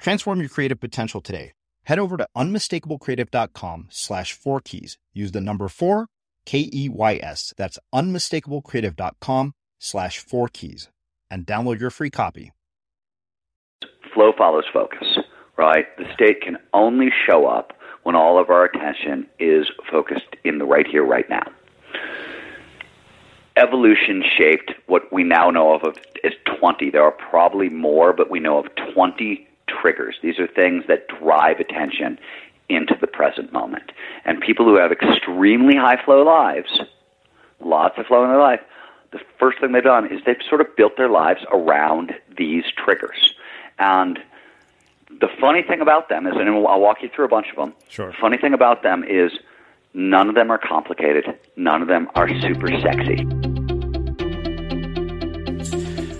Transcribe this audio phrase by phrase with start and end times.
[0.00, 1.52] Transform your creative potential today.
[1.84, 4.98] Head over to unmistakablecreative.com slash four keys.
[5.12, 6.06] Use the number four,
[6.46, 7.52] K E Y S.
[7.56, 10.88] That's unmistakablecreative.com slash four keys
[11.30, 12.52] and download your free copy.
[14.14, 15.18] Flow follows focus,
[15.56, 15.86] right?
[15.98, 20.64] The state can only show up when all of our attention is focused in the
[20.64, 21.44] right here, right now.
[23.56, 25.82] Evolution shaped what we now know of
[26.24, 26.90] as 20.
[26.90, 29.46] There are probably more, but we know of 20
[29.80, 30.16] triggers.
[30.22, 32.18] These are things that drive attention
[32.68, 33.92] into the present moment.
[34.24, 36.80] And people who have extremely high flow lives,
[37.60, 38.60] lots of flow in their life,
[39.12, 43.34] the first thing they've done is they've sort of built their lives around these triggers.
[43.78, 44.20] And
[45.20, 47.74] the funny thing about them is, and I'll walk you through a bunch of them.
[47.88, 48.12] Sure.
[48.12, 49.32] The funny thing about them is
[49.94, 53.49] none of them are complicated, none of them are super sexy.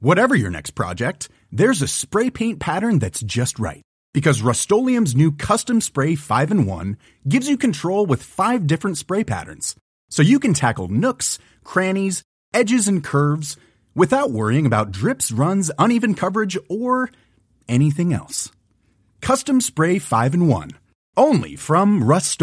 [0.00, 3.82] Whatever your next project, there's a spray paint pattern that's just right.
[4.14, 6.96] Because Rust-Oleum Custom Spray 5 and 1
[7.28, 9.74] gives you control with five different spray patterns.
[10.08, 12.22] So you can tackle nooks, crannies,
[12.54, 13.56] edges, and curves
[13.92, 17.10] without worrying about drips, runs, uneven coverage, or
[17.68, 18.52] anything else.
[19.20, 20.70] Custom Spray 5 and 1.
[21.16, 22.40] Only from Rust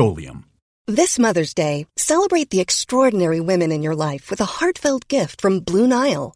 [0.88, 5.61] This Mother's Day, celebrate the extraordinary women in your life with a heartfelt gift from
[5.61, 6.35] Blue Nile.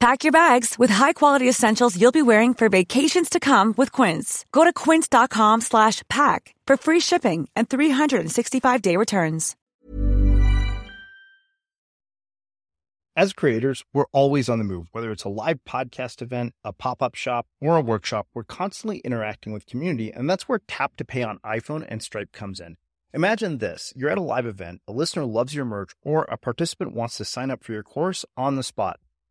[0.00, 4.44] Pack your bags with high-quality essentials you'll be wearing for vacations to come with Quince.
[4.52, 9.56] Go to quince.com slash pack for free shipping and 365-day returns.
[13.16, 14.88] As creators, we're always on the move.
[14.90, 19.52] Whether it's a live podcast event, a pop-up shop, or a workshop, we're constantly interacting
[19.52, 22.76] with community, and that's where Tap to Pay on iPhone and Stripe comes in.
[23.14, 26.92] Imagine this you're at a live event, a listener loves your merch, or a participant
[26.92, 28.98] wants to sign up for your course on the spot.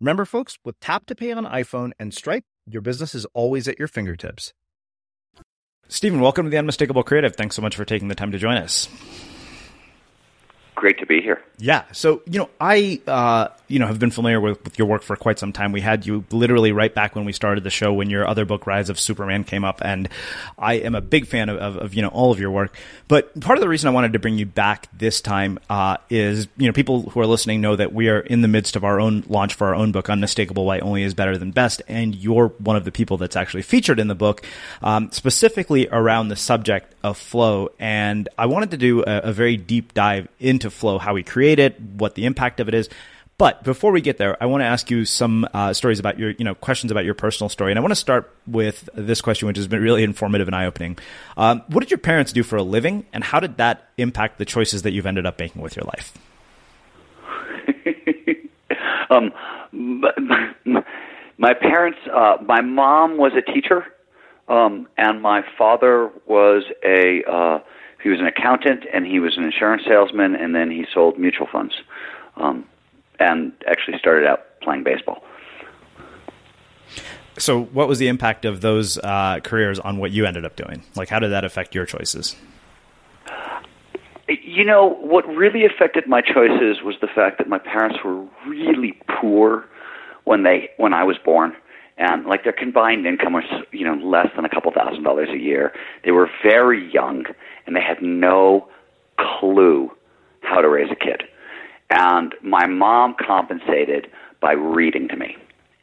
[0.00, 3.78] Remember, folks, with Tap to Pay on iPhone and Stripe, your business is always at
[3.78, 4.54] your fingertips.
[5.88, 7.36] Steven, welcome to the Unmistakable Creative.
[7.36, 8.88] Thanks so much for taking the time to join us.
[10.74, 11.42] Great to be here.
[11.58, 11.84] Yeah.
[11.92, 15.14] So, you know, I, uh, you know, have been familiar with, with, your work for
[15.14, 15.70] quite some time.
[15.70, 18.66] We had you literally right back when we started the show when your other book,
[18.66, 19.80] Rise of Superman, came up.
[19.84, 20.08] And
[20.58, 22.76] I am a big fan of, of, of you know, all of your work.
[23.06, 26.48] But part of the reason I wanted to bring you back this time uh, is,
[26.56, 29.00] you know, people who are listening know that we are in the midst of our
[29.00, 31.80] own launch for our own book, Unmistakable Why Only is Better Than Best.
[31.86, 34.44] And you're one of the people that's actually featured in the book,
[34.82, 37.70] um, specifically around the subject of flow.
[37.78, 41.60] And I wanted to do a, a very deep dive into flow, how we create
[41.60, 42.88] it, what the impact of it is.
[43.40, 46.32] But before we get there, I want to ask you some uh, stories about your,
[46.32, 47.72] you know, questions about your personal story.
[47.72, 50.66] And I want to start with this question, which has been really informative and eye
[50.66, 50.98] opening.
[51.38, 54.44] Um, what did your parents do for a living, and how did that impact the
[54.44, 56.12] choices that you've ended up making with your life?
[59.10, 59.32] um,
[61.38, 63.86] my parents, uh, my mom was a teacher,
[64.48, 67.60] um, and my father was a uh,
[68.02, 71.46] he was an accountant and he was an insurance salesman, and then he sold mutual
[71.50, 71.72] funds,
[72.36, 72.66] um,
[73.20, 75.22] and actually started out playing baseball.
[77.38, 80.82] So, what was the impact of those uh, careers on what you ended up doing?
[80.96, 82.36] Like, how did that affect your choices?
[84.28, 89.00] You know, what really affected my choices was the fact that my parents were really
[89.20, 89.64] poor
[90.24, 91.56] when they when I was born
[92.00, 95.38] and like their combined income was you know less than a couple thousand dollars a
[95.38, 95.72] year.
[96.04, 97.24] They were very young
[97.66, 98.68] and they had no
[99.18, 99.90] clue
[100.40, 101.24] how to raise a kid.
[101.90, 104.08] And my mom compensated
[104.40, 105.36] by reading to me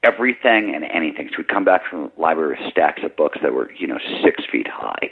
[0.04, 1.28] everything and anything.
[1.32, 4.00] So we'd come back from the library with stacks of books that were, you know,
[4.24, 5.10] six feet high.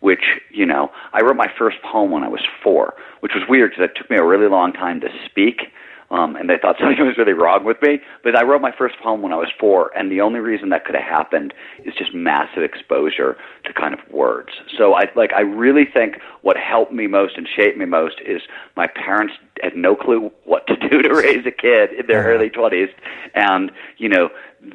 [0.00, 3.72] Which, you know, I wrote my first poem when I was four, which was weird
[3.72, 5.62] because it took me a really long time to speak
[6.10, 8.00] um, and they thought something was really wrong with me.
[8.22, 10.84] But I wrote my first poem when I was four, and the only reason that
[10.84, 11.52] could have happened
[11.84, 14.50] is just massive exposure to kind of words.
[14.76, 18.42] So I like I really think what helped me most and shaped me most is
[18.76, 22.48] my parents had no clue what to do to raise a kid in their early
[22.50, 22.88] twenties,
[23.34, 24.28] and you know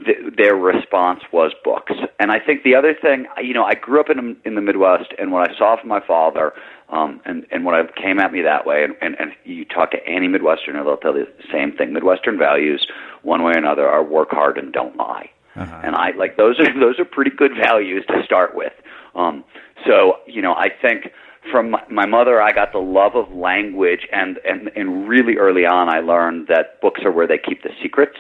[0.05, 1.93] th- their response was books.
[2.19, 5.13] And I think the other thing, you know, I grew up in in the Midwest,
[5.17, 6.53] and what I saw from my father
[6.93, 9.89] um, and and when it came at me that way, and, and, and you talk
[9.91, 11.91] to any Midwesterner, they'll tell you the same thing.
[11.91, 12.85] Midwestern values,
[13.23, 15.29] one way or another, are work hard and don't lie.
[15.55, 15.81] Uh-huh.
[15.83, 18.73] And I like those are those are pretty good values to start with.
[19.15, 19.43] Um,
[19.87, 21.11] so you know, I think
[21.51, 25.89] from my mother, I got the love of language, and and and really early on,
[25.89, 28.17] I learned that books are where they keep the secrets,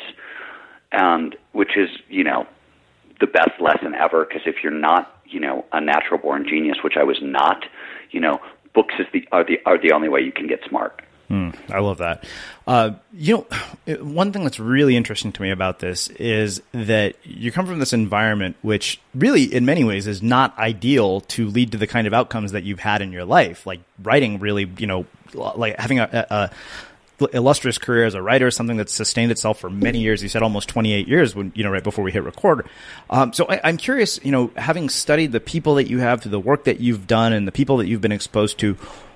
[0.91, 2.47] and which is you know
[3.19, 6.95] the best lesson ever because if you're not you know a natural born genius, which
[6.99, 7.65] I was not,
[8.09, 8.39] you know
[8.73, 11.01] books is the are the are the only way you can get smart.
[11.29, 12.25] Mm, I love that.
[12.67, 13.47] Uh, you
[13.87, 17.79] know, one thing that's really interesting to me about this is that you come from
[17.79, 22.05] this environment, which really, in many ways, is not ideal to lead to the kind
[22.07, 23.65] of outcomes that you've had in your life.
[23.65, 26.51] Like writing, really, you know, like having a, a
[27.31, 30.23] illustrious career as a writer, something that's sustained itself for many years.
[30.23, 32.67] You said almost 28 years when, you know, right before we hit record.
[33.09, 36.39] Um, so I, am curious, you know, having studied the people that you have the
[36.39, 38.75] work that you've done and the people that you've been exposed to,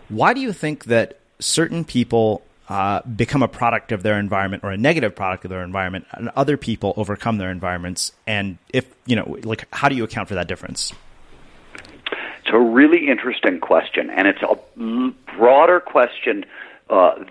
[0.09, 4.71] why do you think that certain people uh, become a product of their environment or
[4.71, 8.11] a negative product of their environment and other people overcome their environments?
[8.25, 10.93] And if, you know, like, how do you account for that difference?
[12.47, 14.57] It's a really interesting question, and it's a
[15.37, 16.45] broader question
[16.89, 17.25] uh,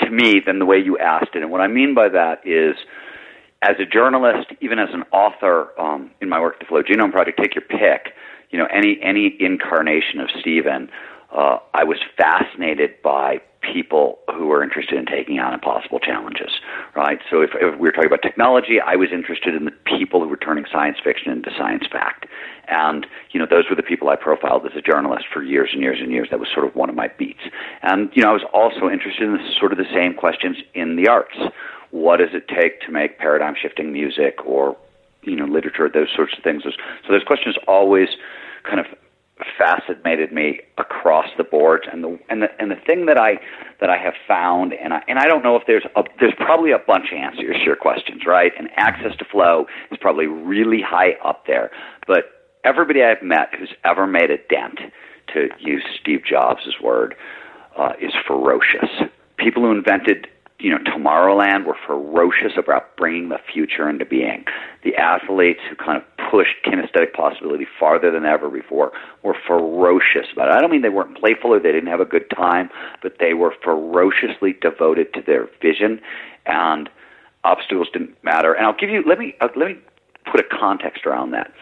[0.00, 1.42] to me than the way you asked it.
[1.42, 2.76] And what I mean by that is,
[3.62, 7.40] as a journalist, even as an author, um, in my work, the Flow Genome Project,
[7.40, 8.14] take your pick.
[8.50, 10.90] You know, any any incarnation of Steven,
[11.34, 13.40] uh, I was fascinated by
[13.72, 16.50] people who are interested in taking on impossible challenges,
[16.94, 17.18] right?
[17.30, 20.28] So if, if, we were talking about technology, I was interested in the people who
[20.28, 22.26] were turning science fiction into science fact.
[22.68, 25.82] And, you know, those were the people I profiled as a journalist for years and
[25.82, 26.28] years and years.
[26.30, 27.42] That was sort of one of my beats.
[27.82, 31.08] And, you know, I was also interested in sort of the same questions in the
[31.08, 31.36] arts.
[31.90, 34.76] What does it take to make paradigm shifting music or,
[35.22, 36.62] you know, literature, those sorts of things?
[36.64, 38.08] So those questions always
[38.64, 38.86] kind of
[39.58, 43.40] fascinated me across the board and the and the and the thing that I
[43.80, 46.70] that I have found and I and I don't know if there's a there's probably
[46.70, 48.52] a bunch of answers to your questions, right?
[48.56, 51.70] And access to flow is probably really high up there.
[52.06, 52.24] But
[52.64, 54.78] everybody I've met who's ever made a dent,
[55.32, 57.14] to use Steve Jobs' word,
[57.76, 58.88] uh, is ferocious.
[59.36, 60.28] People who invented
[60.60, 64.44] you know, Tomorrowland were ferocious about bringing the future into being.
[64.84, 68.92] The athletes who kind of pushed kinesthetic possibility farther than ever before
[69.22, 70.54] were ferocious about it.
[70.54, 72.70] I don't mean they weren't playful or they didn't have a good time,
[73.02, 76.00] but they were ferociously devoted to their vision,
[76.46, 76.88] and
[77.42, 78.54] obstacles didn't matter.
[78.54, 79.78] And I'll give you let me uh, let me
[80.30, 81.52] put a context around that.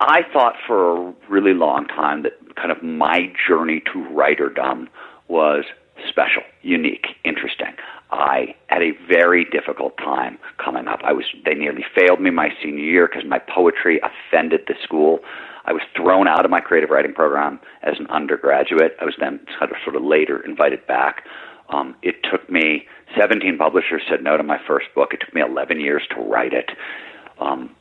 [0.00, 4.86] I thought for a really long time that kind of my journey to writerdom
[5.26, 5.64] was
[6.08, 7.74] special, unique, interesting.
[8.10, 11.00] I had a very difficult time coming up.
[11.04, 15.20] I was they nearly failed me my senior year because my poetry offended the school.
[15.64, 18.96] I was thrown out of my creative writing program as an undergraduate.
[19.00, 21.24] I was then sort of, sort of later invited back.
[21.68, 22.86] Um, it took me
[23.18, 25.12] 17 publishers said no to my first book.
[25.12, 26.70] It took me 11 years to write it.
[27.38, 27.74] Um,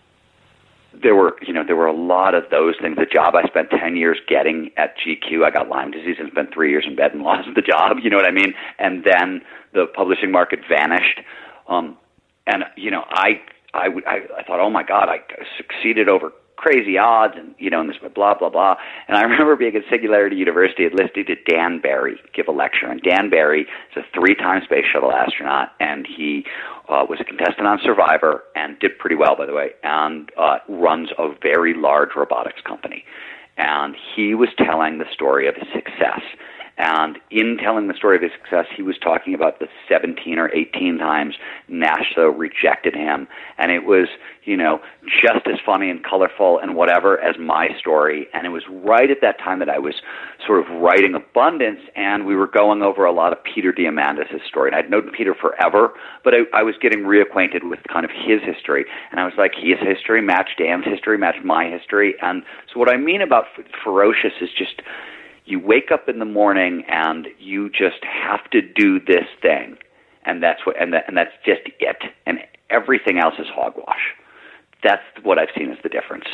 [1.02, 2.98] there were you know there were a lot of those things.
[2.98, 6.54] The job I spent ten years getting at GQ, I got Lyme disease and spent
[6.54, 7.98] three years in bed and lost the job.
[8.02, 8.54] You know what I mean?
[8.80, 9.42] And then
[9.74, 11.22] the publishing market vanished.
[11.68, 11.98] Um,
[12.46, 13.42] and you know I
[13.74, 15.20] I, I I thought, oh my God, I
[15.58, 18.76] succeeded over crazy odds and you know and this blah blah blah.
[19.08, 22.88] And i remember being at singularity university and listening to dan barry give a lecture.
[22.88, 26.44] And dan barry is a three time space shuttle astronaut and he
[26.90, 30.58] uh, was a contestant on survivor and did pretty well by the way and uh,
[30.68, 33.06] runs a very large robotics company.
[33.58, 36.22] And he was telling the story of his success
[36.78, 40.54] and in telling the story of his success, he was talking about the 17 or
[40.54, 41.36] 18 times
[41.70, 43.28] NASA rejected him.
[43.58, 44.08] And it was,
[44.44, 44.80] you know,
[45.22, 48.28] just as funny and colorful and whatever as my story.
[48.32, 49.96] And it was right at that time that I was
[50.46, 54.70] sort of writing Abundance, and we were going over a lot of Peter Diamandis' story.
[54.70, 55.94] And I'd known Peter forever,
[56.24, 58.86] but I, I was getting reacquainted with kind of his history.
[59.10, 62.14] And I was like, his history matched Dan's history, matched my history.
[62.22, 63.46] And so what I mean about
[63.84, 64.82] ferocious is just
[65.48, 69.78] you wake up in the morning and you just have to do this thing
[70.26, 72.40] and that's what and, that, and that's just it and
[72.70, 74.14] everything else is hogwash
[74.84, 76.26] that's what i've seen as the difference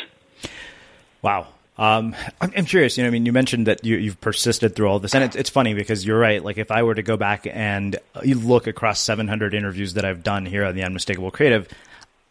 [1.21, 2.97] wow um, I'm, curious.
[2.97, 5.35] You know, I mean, you mentioned that you, have persisted through all this, and it's,
[5.35, 6.43] it's funny because you're right.
[6.43, 10.23] Like, if I were to go back and you look across 700 interviews that I've
[10.23, 11.67] done here on the Unmistakable Creative,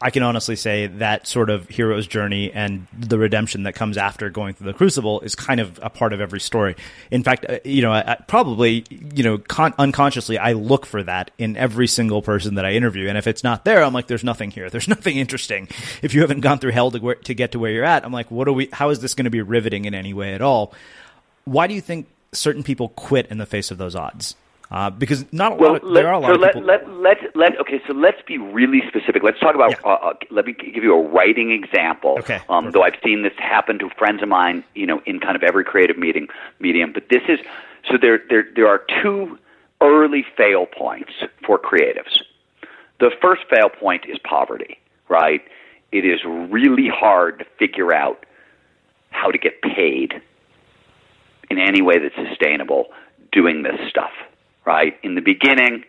[0.03, 4.31] I can honestly say that sort of hero's journey and the redemption that comes after
[4.31, 6.75] going through the crucible is kind of a part of every story.
[7.13, 11.31] In fact, uh, you know, I, probably, you know, con- unconsciously, I look for that
[11.39, 13.09] in every single person that I interview.
[13.09, 14.69] And if it's not there, I'm like, there's nothing here.
[14.69, 15.69] There's nothing interesting.
[16.03, 18.31] If you haven't gone through hell to, to get to where you're at, I'm like,
[18.31, 20.75] what are we, how is this going to be riveting in any way at all?
[21.45, 24.35] Why do you think certain people quit in the face of those odds?
[24.73, 25.83] Uh, because not a well, lot.
[25.83, 26.67] Of, let, there are a lot so of let, people.
[26.67, 29.23] Let, let, let, okay, so let's be really specific.
[29.23, 29.73] Let's talk about.
[29.73, 29.77] Yeah.
[29.85, 32.17] Uh, uh, let me give you a writing example.
[32.21, 32.41] Okay.
[32.49, 35.43] Um, though I've seen this happen to friends of mine, you know, in kind of
[35.43, 36.91] every creative meeting medium.
[36.95, 37.39] But this is
[37.87, 38.21] so there.
[38.31, 39.39] There, there are two
[39.83, 41.13] early fail points
[41.45, 42.23] for creatives.
[42.99, 44.79] The first fail point is poverty.
[45.07, 45.43] Right.
[45.91, 48.25] It is really hard to figure out
[49.11, 50.15] how to get paid
[51.51, 52.87] in any way that's sustainable
[53.33, 54.13] doing this stuff
[54.65, 54.99] right?
[55.03, 55.85] In the beginning,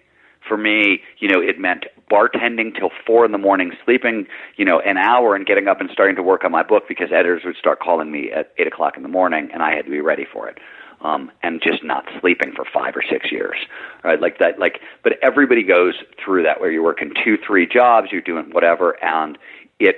[0.48, 4.28] for me, you know, it meant bartending till four in the morning, sleeping,
[4.58, 7.08] you know, an hour and getting up and starting to work on my book because
[7.12, 9.92] editors would start calling me at eight o'clock in the morning and I had to
[9.92, 10.58] be ready for it.
[11.02, 13.58] Um, and just not sleeping for five or six years,
[14.06, 14.22] right?
[14.22, 18.22] Like that, like, but everybody goes through that where you're working two, three jobs, you're
[18.22, 19.38] doing whatever, and
[19.80, 19.98] it,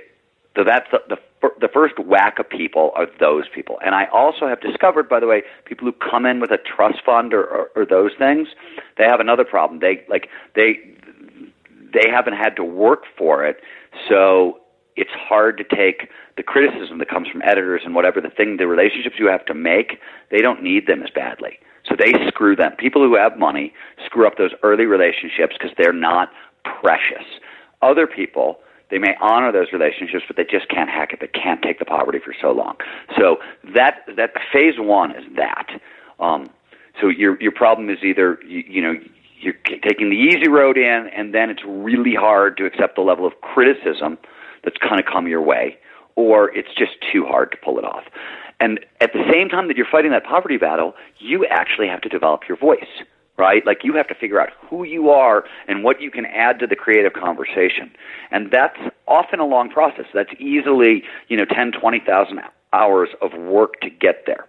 [0.58, 1.18] so that's the, the
[1.60, 3.78] the first whack of people are those people.
[3.86, 7.00] And I also have discovered, by the way, people who come in with a trust
[7.06, 8.50] fund or, or, or those things,
[8.98, 9.80] they have another problem.
[9.80, 10.80] They like they
[11.94, 13.58] they haven't had to work for it,
[14.10, 14.60] so
[14.96, 18.68] it's hard to take the criticism that comes from editors and whatever the thing, the
[18.68, 20.00] relationships you have to make.
[20.32, 22.74] They don't need them as badly, so they screw them.
[22.78, 23.74] People who have money
[24.06, 26.30] screw up those early relationships because they're not
[26.64, 27.26] precious.
[27.82, 28.60] Other people
[28.92, 31.20] they may honor those relationships, but they just can't hack it.
[31.20, 32.78] They can't take the poverty for so long.
[33.18, 33.38] So
[33.74, 35.68] that that phase one is that.
[36.20, 36.48] Um,
[37.02, 38.94] so your your problem is either you, you know
[39.40, 43.26] you're taking the easy road in, and then it's really hard to accept the level
[43.26, 44.18] of criticism
[44.64, 45.78] that's kind of come your way,
[46.16, 48.04] or it's just too hard to pull it off.
[48.60, 52.10] And at the same time that you're fighting that poverty battle, you actually have to
[52.10, 53.04] develop your voice
[53.38, 53.66] right?
[53.66, 56.68] Like you have to figure out who you are and what you can add to
[56.68, 57.92] the creative conversation.
[58.32, 58.78] And that's
[59.08, 60.06] often a long process.
[60.14, 62.40] That's easily, you know, 10, 20,000
[62.74, 64.46] hours of work to get there.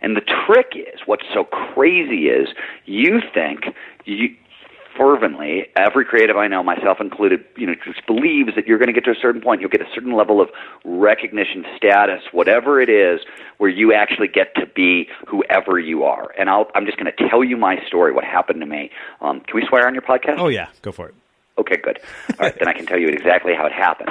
[0.00, 2.48] And the trick is, what's so crazy is,
[2.86, 3.66] you think
[4.04, 4.28] you
[4.98, 8.92] fervently, every creative I know, myself included, you know, just believes that you're going to
[8.92, 10.48] get to a certain point, you'll get a certain level of
[10.84, 13.20] recognition, status, whatever it is,
[13.58, 16.34] where you actually get to be whoever you are.
[16.38, 18.90] And I'll, I'm just going to tell you my story, what happened to me.
[19.20, 20.38] Um, can we swear on your podcast?
[20.38, 21.14] Oh yeah, go for it.
[21.56, 21.98] Okay, good.
[22.30, 24.10] All right, then I can tell you exactly how it happened.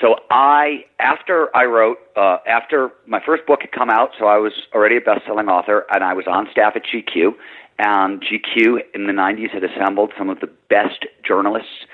[0.00, 4.38] So I, after I wrote, uh, after my first book had come out, so I
[4.38, 7.32] was already a best-selling author, and I was on staff at GQ,
[7.80, 11.86] and GQ in the 90s had assembled some of the best journalists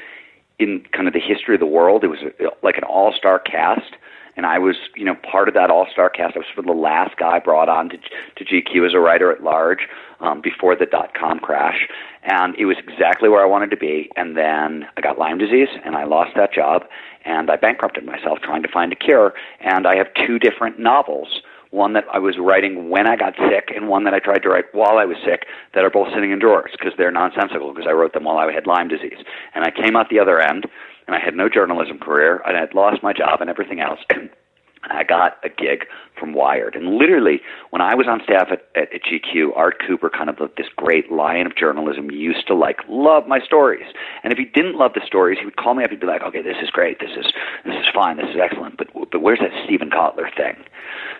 [0.58, 2.02] in kind of the history of the world.
[2.02, 2.18] It was
[2.64, 3.94] like an all-star cast,
[4.36, 6.34] and I was, you know, part of that all-star cast.
[6.34, 9.30] I was sort of the last guy brought on to, to GQ as a writer
[9.30, 9.86] at large
[10.18, 11.86] um, before the dot-com crash,
[12.24, 14.10] and it was exactly where I wanted to be.
[14.16, 16.82] And then I got Lyme disease, and I lost that job,
[17.24, 19.34] and I bankrupted myself trying to find a cure.
[19.60, 23.70] And I have two different novels one that I was writing when I got sick,
[23.74, 26.30] and one that I tried to write while I was sick that are both sitting
[26.30, 29.18] in drawers because they're nonsensical because I wrote them while I had Lyme disease.
[29.54, 30.66] And I came out the other end,
[31.06, 34.00] and I had no journalism career, and I had lost my job and everything else.
[34.90, 35.86] I got a gig
[36.18, 36.74] from Wired.
[36.74, 37.40] And literally,
[37.70, 41.10] when I was on staff at, at, at GQ, Art Cooper, kind of this great
[41.10, 43.86] lion of journalism, used to like love my stories.
[44.22, 45.90] And if he didn't love the stories, he would call me up.
[45.90, 47.00] He'd be like, "Okay, this is great.
[47.00, 47.26] This is
[47.64, 48.16] this is fine.
[48.16, 48.76] This is excellent.
[48.76, 50.56] But but where's that Steven Kotler thing?"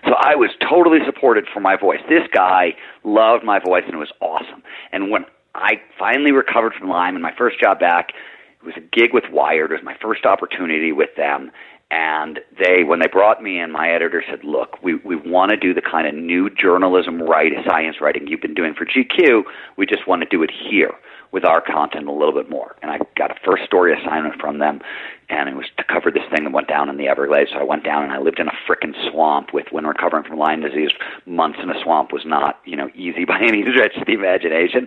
[0.05, 2.01] So I was totally supported for my voice.
[2.09, 4.63] This guy loved my voice, and it was awesome.
[4.93, 8.13] And when I finally recovered from Lyme, and my first job back,
[8.61, 9.71] it was a gig with Wired.
[9.71, 11.51] It was my first opportunity with them
[11.91, 15.57] and they when they brought me in my editor said look we we want to
[15.57, 19.43] do the kind of new journalism right science writing you've been doing for GQ
[19.77, 20.93] we just want to do it here
[21.33, 22.77] with our content a little bit more.
[22.83, 24.81] And I got a first story assignment from them
[25.29, 27.51] and it was to cover this thing that went down in the Everglades.
[27.53, 30.39] So I went down and I lived in a frickin' swamp with when recovering from
[30.39, 30.91] Lyme disease
[31.27, 34.87] months in a swamp was not you know easy by any stretch of the imagination.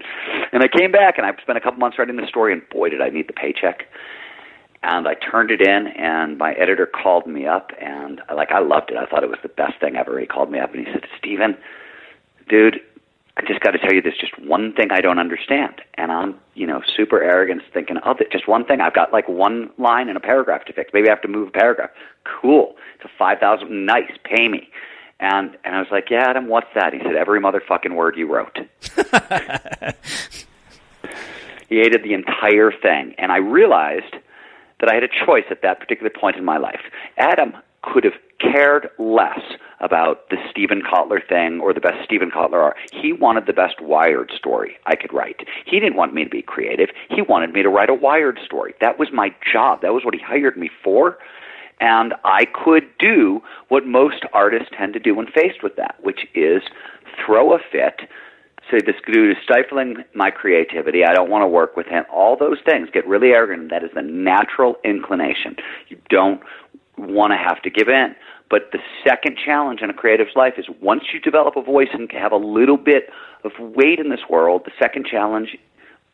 [0.52, 2.90] And I came back and I spent a couple months writing the story and boy
[2.90, 3.86] did I need the paycheck
[4.82, 8.92] and I turned it in, and my editor called me up, and like I loved
[8.92, 8.98] it.
[8.98, 10.20] I thought it was the best thing ever.
[10.20, 11.58] He called me up and he said, "Steven,
[12.48, 12.80] dude,
[13.36, 16.36] I just got to tell you, there's just one thing I don't understand." And I'm,
[16.56, 18.80] you know, super arrogant, thinking, "Oh, just one thing.
[18.80, 20.92] I've got like one line in a paragraph to fix.
[20.94, 21.90] Maybe I have to move a paragraph.
[22.24, 22.76] Cool.
[22.96, 23.86] It's a five thousand.
[23.86, 24.12] Nice.
[24.24, 24.70] Pay me."
[25.20, 28.34] And and I was like, "Yeah, Adam, what's that?" He said, "Every motherfucking word you
[28.34, 28.58] wrote."
[31.68, 34.16] he hated the entire thing, and I realized
[34.80, 36.82] that I had a choice at that particular point in my life.
[37.18, 39.40] Adam could have cared less
[39.80, 42.76] about the Steven Kotler thing or the best Steven Kotler are.
[42.92, 45.42] He wanted the best Wired story I could write.
[45.66, 46.90] He didn't want me to be creative.
[47.10, 48.74] He wanted me to write a Wired story.
[48.82, 49.82] That was my job.
[49.82, 51.18] That was what he hired me for.
[51.82, 56.28] And I could do what most artists tend to do when faced with that, which
[56.36, 56.62] is
[57.26, 58.02] throw a fit,
[58.72, 61.04] say this dude is stifling my creativity.
[61.04, 62.06] I don't want to work with him.
[62.12, 63.70] All those things get really arrogant.
[63.70, 65.56] That is the natural inclination.
[65.88, 66.42] You don't
[66.98, 68.16] want to have to give in.
[68.50, 72.12] But the second challenge in a creative's life is once you develop a voice and
[72.12, 73.10] have a little bit
[73.44, 75.56] of weight in this world, the second challenge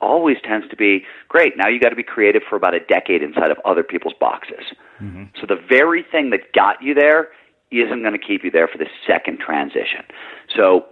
[0.02, 1.58] always tends to be great.
[1.58, 4.66] Now you got to be creative for about a decade inside of other people's boxes.
[5.02, 5.24] Mm-hmm.
[5.40, 7.30] So the very thing that got you there
[7.72, 10.04] isn't going to keep you there for the second transition.
[10.56, 10.86] So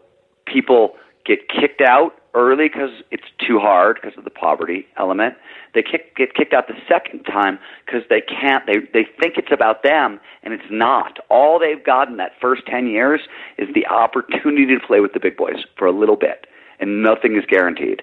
[0.45, 5.35] people get kicked out early because it's too hard because of the poverty element.
[5.73, 8.65] They kick, get kicked out the second time because they can't.
[8.65, 11.19] They they think it's about them, and it's not.
[11.29, 13.21] All they've gotten that first ten years
[13.57, 16.47] is the opportunity to play with the big boys for a little bit,
[16.79, 18.01] and nothing is guaranteed.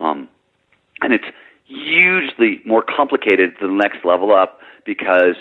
[0.00, 0.28] Um,
[1.00, 1.24] and it's
[1.66, 5.36] hugely more complicated the next level up because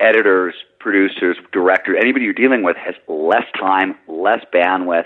[0.00, 5.04] editors, producers, directors, anybody you're dealing with has less time, less bandwidth,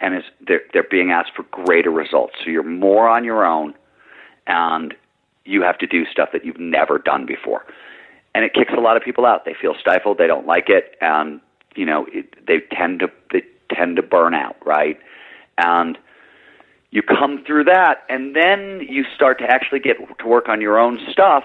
[0.00, 2.34] and is they're they're being asked for greater results.
[2.44, 3.74] So you're more on your own,
[4.46, 4.94] and
[5.44, 7.64] you have to do stuff that you've never done before,
[8.34, 9.44] and it kicks a lot of people out.
[9.44, 10.18] They feel stifled.
[10.18, 11.40] They don't like it, and
[11.74, 13.42] you know it, they tend to they
[13.74, 14.98] tend to burn out, right?
[15.58, 15.98] And
[16.90, 20.78] you come through that, and then you start to actually get to work on your
[20.78, 21.44] own stuff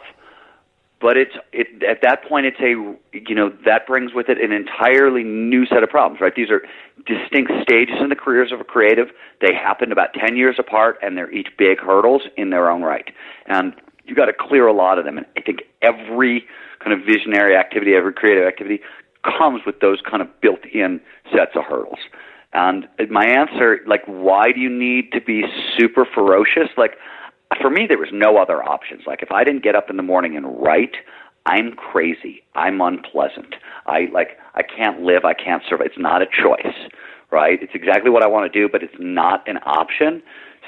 [1.01, 2.73] but it's it, at that point it's a
[3.17, 6.35] you know that brings with it an entirely new set of problems right?
[6.35, 6.61] These are
[7.05, 9.07] distinct stages in the careers of a creative.
[9.41, 13.09] They happen about 10 years apart and they're each big hurdles in their own right.
[13.47, 13.73] And
[14.05, 16.45] you've got to clear a lot of them and i think every
[16.83, 18.81] kind of visionary activity every creative activity
[19.23, 20.99] comes with those kind of built in
[21.31, 21.99] sets of hurdles.
[22.53, 25.43] And my answer like why do you need to be
[25.77, 26.69] super ferocious?
[26.77, 26.97] Like
[27.59, 29.03] for me, there was no other options.
[29.05, 30.95] Like if I didn't get up in the morning and write,
[31.45, 32.43] I'm crazy.
[32.55, 33.55] I'm unpleasant.
[33.87, 35.87] I like I can't live, I can't survive.
[35.87, 36.75] It's not a choice,
[37.31, 37.61] right?
[37.61, 40.21] It's exactly what I want to do, but it's not an option.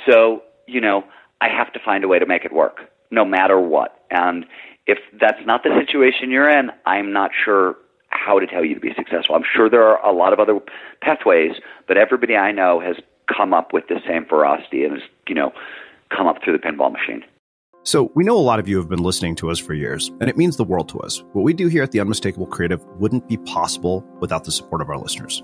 [0.10, 1.04] So, you know,
[1.42, 2.80] I have to find a way to make it work
[3.12, 4.04] no matter what.
[4.10, 4.46] And
[4.88, 7.76] if that's not the situation you're in, I'm not sure
[8.10, 9.36] how to tell you to be successful.
[9.36, 10.60] I'm sure there are a lot of other
[11.02, 11.54] pathways,
[11.88, 12.96] but everybody I know has
[13.28, 15.52] come up with the same ferocity and has, you know,
[16.16, 17.24] come up through the pinball machine.
[17.86, 20.30] So, we know a lot of you have been listening to us for years, and
[20.30, 21.22] it means the world to us.
[21.34, 24.90] What we do here at The Unmistakable Creative wouldn't be possible without the support of
[24.90, 25.44] our listeners.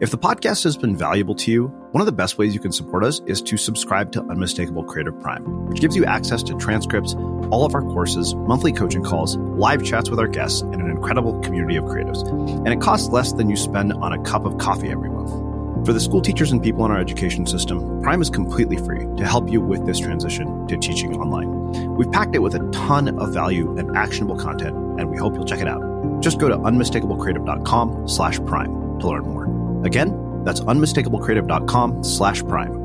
[0.00, 2.72] If the podcast has been valuable to you, one of the best ways you can
[2.72, 7.14] support us is to subscribe to Unmistakable Creative Prime, which gives you access to transcripts,
[7.50, 11.38] all of our courses, monthly coaching calls, live chats with our guests, and an incredible
[11.40, 12.26] community of creatives.
[12.30, 15.53] And it costs less than you spend on a cup of coffee every month.
[15.84, 19.26] For the school teachers and people in our education system, Prime is completely free to
[19.26, 21.94] help you with this transition to teaching online.
[21.94, 25.44] We've packed it with a ton of value and actionable content, and we hope you'll
[25.44, 25.82] check it out.
[26.22, 29.84] Just go to unmistakablecreative.com slash prime to learn more.
[29.84, 32.83] Again, that's unmistakablecreative.com slash prime.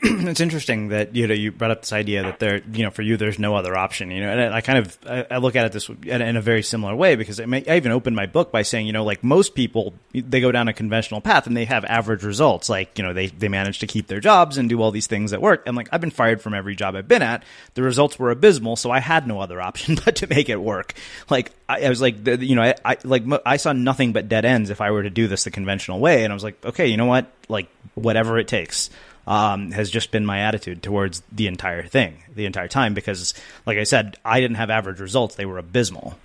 [0.02, 3.02] it's interesting that you know you brought up this idea that there you know for
[3.02, 5.66] you there's no other option you know and I kind of I, I look at
[5.66, 8.52] it this in a very similar way because I, may, I even opened my book
[8.52, 11.64] by saying you know like most people they go down a conventional path and they
[11.64, 12.68] have average results.
[12.68, 15.32] Like you know they they manage to keep their jobs and do all these things
[15.32, 15.64] at work.
[15.66, 17.42] And like I've been fired from every job I've been at.
[17.74, 20.94] The results were abysmal so I had no other option but to make it work.
[21.28, 24.44] Like I, I was like you know I, I like I saw nothing but dead
[24.44, 26.22] ends if I were to do this the conventional way.
[26.22, 27.26] And I was like okay you know what?
[27.48, 28.90] Like whatever it takes
[29.28, 32.94] um, has just been my attitude towards the entire thing, the entire time.
[32.94, 33.34] Because,
[33.66, 36.18] like I said, I didn't have average results; they were abysmal.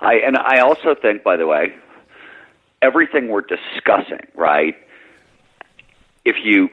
[0.00, 1.74] I and I also think, by the way,
[2.82, 4.76] everything we're discussing, right?
[6.24, 6.68] If you,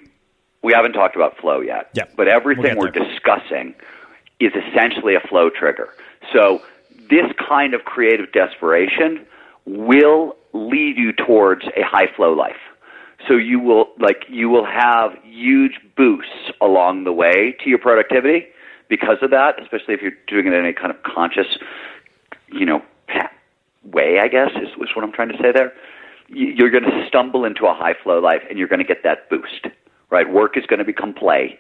[0.62, 3.74] we haven't talked about flow yet, yeah, but everything we'll we're discussing
[4.40, 5.90] is essentially a flow trigger.
[6.34, 6.62] So
[7.10, 9.26] this kind of creative desperation
[9.66, 12.60] will lead you towards a high flow life.
[13.28, 18.48] So you will like you will have huge boosts along the way to your productivity
[18.90, 21.48] because of that, especially if you're doing it in a kind of conscious,
[22.52, 22.82] you know,
[23.84, 24.20] way.
[24.20, 25.74] I guess is, is what I'm trying to say there.
[26.28, 29.30] You're going to stumble into a high flow life, and you're going to get that
[29.30, 29.68] boost.
[30.10, 31.60] Right, work is going to become play,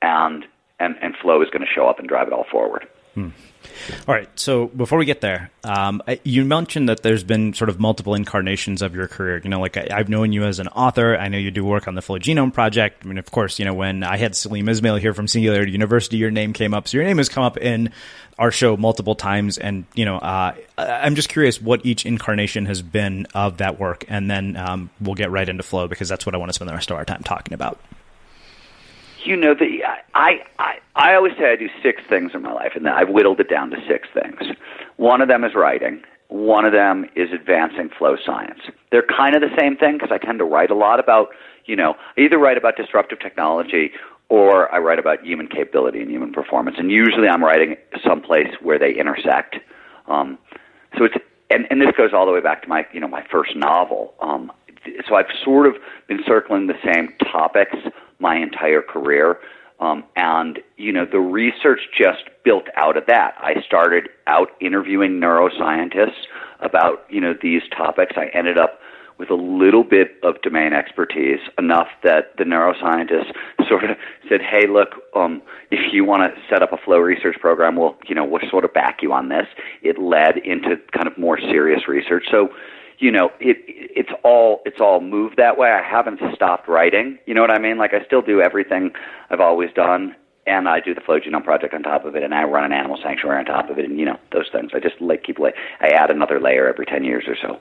[0.00, 0.46] and
[0.80, 2.86] and and flow is going to show up and drive it all forward.
[3.14, 3.28] Hmm.
[4.06, 4.28] All right.
[4.38, 8.82] So before we get there, um, you mentioned that there's been sort of multiple incarnations
[8.82, 9.40] of your career.
[9.42, 11.16] You know, like I, have known you as an author.
[11.16, 13.04] I know you do work on the Flow Genome Project.
[13.04, 16.16] I mean, of course, you know, when I had Salim Ismail here from Singularity University,
[16.16, 16.88] your name came up.
[16.88, 17.92] So your name has come up in
[18.38, 19.58] our show multiple times.
[19.58, 24.04] And, you know, uh, I'm just curious what each incarnation has been of that work.
[24.08, 26.68] And then um, we'll get right into Flow because that's what I want to spend
[26.68, 27.78] the rest of our time talking about
[29.24, 29.84] you know the
[30.14, 33.08] I, I I always say I do six things in my life, and then I've
[33.08, 34.56] whittled it down to six things.
[34.96, 36.02] One of them is writing.
[36.28, 38.60] One of them is advancing flow science.
[38.90, 41.28] They're kind of the same thing because I tend to write a lot about
[41.66, 43.92] you know I either write about disruptive technology
[44.28, 48.78] or I write about human capability and human performance, and usually I'm writing someplace where
[48.78, 49.56] they intersect.
[50.08, 50.38] Um,
[50.96, 51.16] so it's
[51.50, 54.14] and, and this goes all the way back to my you know my first novel.
[54.20, 54.52] Um,
[55.08, 55.76] so I've sort of
[56.08, 57.76] been circling the same topics
[58.18, 59.38] my entire career.
[59.80, 63.34] Um, and, you know, the research just built out of that.
[63.38, 66.26] I started out interviewing neuroscientists
[66.60, 68.12] about, you know, these topics.
[68.16, 68.78] I ended up
[69.18, 73.32] with a little bit of domain expertise, enough that the neuroscientists
[73.68, 73.96] sort of
[74.28, 77.96] said, "Hey, look, um, if you want to set up a flow research program, we'll,
[78.08, 79.46] you know, we'll sort of back you on this."
[79.82, 82.24] It led into kind of more serious research.
[82.30, 82.48] So,
[82.98, 85.70] you know, it it's all it's all moved that way.
[85.70, 87.18] I haven't stopped writing.
[87.26, 87.78] You know what I mean?
[87.78, 88.92] Like I still do everything
[89.30, 90.14] I've always done,
[90.46, 92.72] and I do the Flow Genome Project on top of it, and I run an
[92.72, 94.72] animal sanctuary on top of it, and you know those things.
[94.74, 97.60] I just like keep like I add another layer every ten years or so.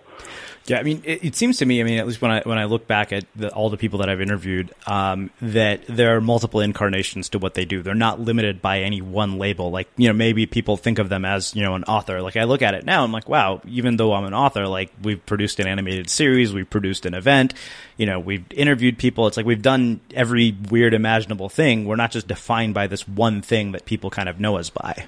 [0.66, 1.82] Yeah, I mean, it, it, seems to me.
[1.82, 4.00] I mean, at least when I when I look back at the, all the people
[4.00, 7.82] that I've interviewed, um, that there are multiple incarnations to what they do.
[7.82, 9.72] They're not limited by any one label.
[9.72, 12.22] Like you know, maybe people think of them as you know an author.
[12.22, 13.62] Like I look at it now, I'm like, wow.
[13.68, 17.54] Even though I'm an author, like we've produced an animated series, we've produced an event,
[17.98, 19.28] you know, we've interviewed people.
[19.28, 21.84] It's like we've done every weird imaginable thing.
[21.84, 25.08] We're not just defined by this one thing that people kind of know us by.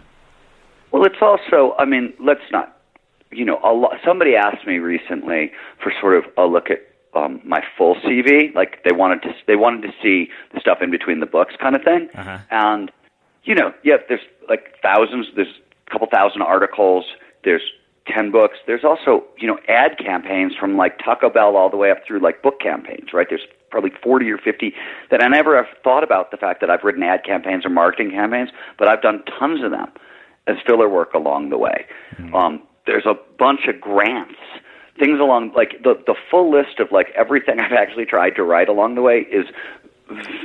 [0.91, 1.75] Well, it's also.
[1.79, 2.74] I mean, let's not
[3.31, 6.79] you know, a lot, somebody asked me recently for sort of a look at
[7.15, 8.53] um, my full CV.
[8.53, 11.75] Like they wanted to, they wanted to see the stuff in between the books, kind
[11.75, 12.09] of thing.
[12.15, 12.37] Uh-huh.
[12.51, 12.91] And
[13.43, 15.27] you know, yeah, there's like thousands.
[15.35, 17.05] There's a couple thousand articles.
[17.43, 17.63] There's
[18.07, 18.57] ten books.
[18.67, 22.19] There's also you know ad campaigns from like Taco Bell all the way up through
[22.19, 23.13] like book campaigns.
[23.13, 23.27] Right?
[23.29, 24.73] There's probably 40 or 50
[25.11, 28.11] that I never have thought about the fact that I've written ad campaigns or marketing
[28.11, 29.91] campaigns, but I've done tons of them.
[30.47, 31.85] as filler work along the way.
[32.17, 32.35] Mm-hmm.
[32.35, 34.39] Um, there's a bunch of grants,
[34.99, 38.69] things along like the the full list of like everything I've actually tried to write
[38.69, 39.45] along the way is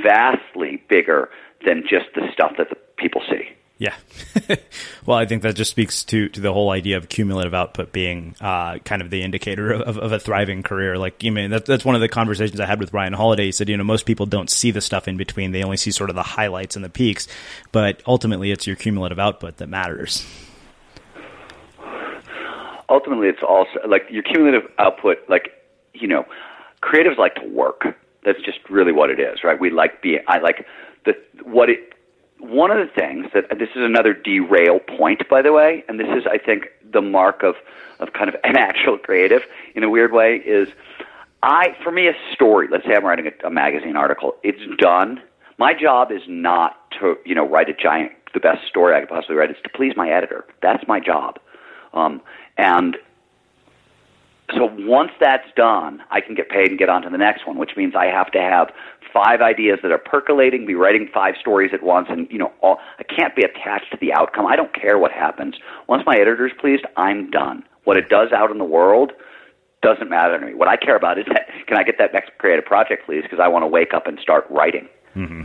[0.03, 1.29] vastly bigger
[1.65, 3.51] than just the stuff that the people see.
[3.81, 3.95] Yeah.
[5.07, 8.35] well, I think that just speaks to, to the whole idea of cumulative output being
[8.39, 10.99] uh, kind of the indicator of, of, a thriving career.
[10.99, 13.47] Like, you mean, that, that's one of the conversations I had with Ryan Holiday.
[13.47, 15.53] He said, you know, most people don't see the stuff in between.
[15.53, 17.27] They only see sort of the highlights and the peaks.
[17.73, 20.27] But ultimately, it's your cumulative output that matters.
[22.91, 25.53] Ultimately, it's also like your cumulative output, like,
[25.95, 26.27] you know,
[26.83, 27.85] creatives like to work.
[28.25, 29.59] That's just really what it is, right?
[29.59, 30.67] We like being, I like
[31.07, 31.95] the, what it,
[32.39, 36.09] one of the things that this is another derail point, by the way, and this
[36.09, 37.55] is, I think, the mark of
[38.01, 39.43] of kind of an actual creative
[39.75, 40.69] in a weird way is
[41.43, 42.69] I for me a story.
[42.71, 44.37] Let's say I'm writing a, a magazine article.
[44.43, 45.23] It's done.
[45.59, 49.09] My job is not to you know write a giant the best story I could
[49.09, 49.51] possibly write.
[49.51, 50.45] It's to please my editor.
[50.63, 51.39] That's my job.
[51.93, 52.21] Um,
[52.57, 52.97] and
[54.57, 57.59] so once that's done, I can get paid and get on to the next one,
[57.59, 58.71] which means I have to have
[59.13, 62.79] five ideas that are percolating, be writing five stories at once, and you know, all,
[62.99, 64.47] I can't be attached to the outcome.
[64.47, 65.57] I don't care what happens.
[65.89, 67.65] Once my editor's pleased, I'm done.
[67.85, 69.13] What it does out in the world
[69.83, 70.55] doesn't matter to me.
[70.55, 73.23] What I care about is that can I get that next creative project, please?
[73.23, 74.89] Because I want to wake up and start writing.
[75.17, 75.45] Mm-hmm.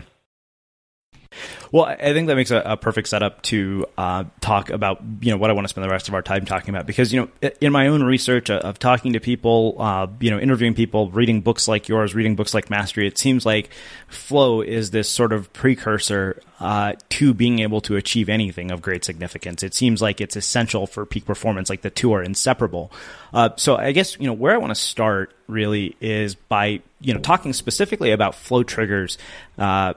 [1.71, 5.37] Well, I think that makes a, a perfect setup to uh, talk about you know
[5.37, 7.49] what I want to spend the rest of our time talking about because you know
[7.61, 11.67] in my own research of talking to people, uh, you know, interviewing people, reading books
[11.67, 13.69] like yours, reading books like Mastery, it seems like
[14.07, 19.03] flow is this sort of precursor uh, to being able to achieve anything of great
[19.03, 19.61] significance.
[19.63, 21.69] It seems like it's essential for peak performance.
[21.69, 22.91] Like the two are inseparable.
[23.33, 27.13] Uh, so I guess you know where I want to start really is by you
[27.13, 29.17] know talking specifically about flow triggers
[29.57, 29.93] uh,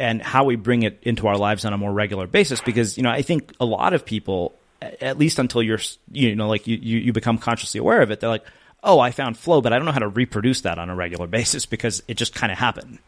[0.00, 2.60] and how we bring it into our lives on a more regular basis.
[2.60, 5.78] Because you know, I think a lot of people, at least until you're
[6.10, 8.44] you know like you you become consciously aware of it, they're like,
[8.82, 11.26] oh, I found flow, but I don't know how to reproduce that on a regular
[11.38, 12.98] basis because it just kind of happened.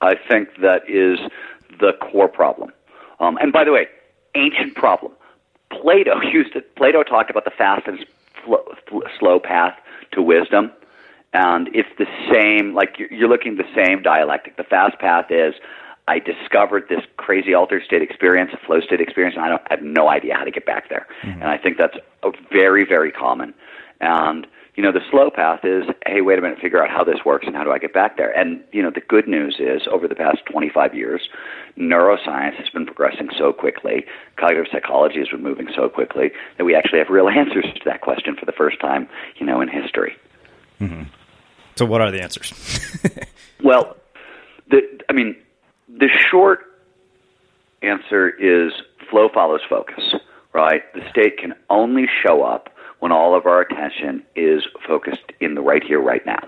[0.00, 1.18] I think that is
[1.80, 2.72] the core problem.
[3.20, 3.88] Um, and by the way,
[4.34, 5.12] ancient problem.
[5.70, 6.76] Plato used it.
[6.76, 8.04] Plato talked about the fast and
[9.18, 9.76] slow path
[10.12, 10.70] to wisdom
[11.34, 14.56] and it's the same like you're looking at the same dialectic.
[14.56, 15.54] The fast path is
[16.06, 19.74] i discovered this crazy altered state experience a flow state experience and i don't I
[19.74, 21.06] have no idea how to get back there.
[21.22, 21.42] Mm-hmm.
[21.42, 23.52] and i think that's a very very common.
[24.00, 27.24] And you know the slow path is hey wait a minute figure out how this
[27.24, 28.36] works and how do i get back there?
[28.38, 31.28] And you know the good news is over the past 25 years
[31.78, 34.04] neuroscience has been progressing so quickly
[34.36, 38.00] cognitive psychology has been moving so quickly that we actually have real answers to that
[38.02, 40.16] question for the first time you know in history.
[40.80, 41.04] Mm-hmm.
[41.76, 42.52] So, what are the answers?
[43.62, 43.96] well,
[44.70, 45.36] the I mean,
[45.88, 46.60] the short
[47.82, 48.72] answer is
[49.10, 50.14] flow follows focus.
[50.52, 52.68] Right, the state can only show up
[53.00, 56.38] when all of our attention is focused in the right here, right now.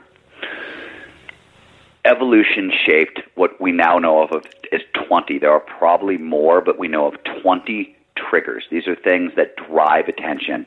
[2.05, 5.41] Evolution shaped what we now know of as 20.
[5.41, 8.65] There are probably more, but we know of 20 triggers.
[8.71, 10.67] These are things that drive attention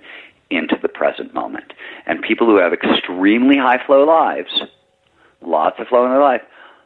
[0.49, 1.73] into the present moment.
[2.05, 4.62] And people who have extremely high flow lives,
[5.41, 6.41] lots of flow in their life,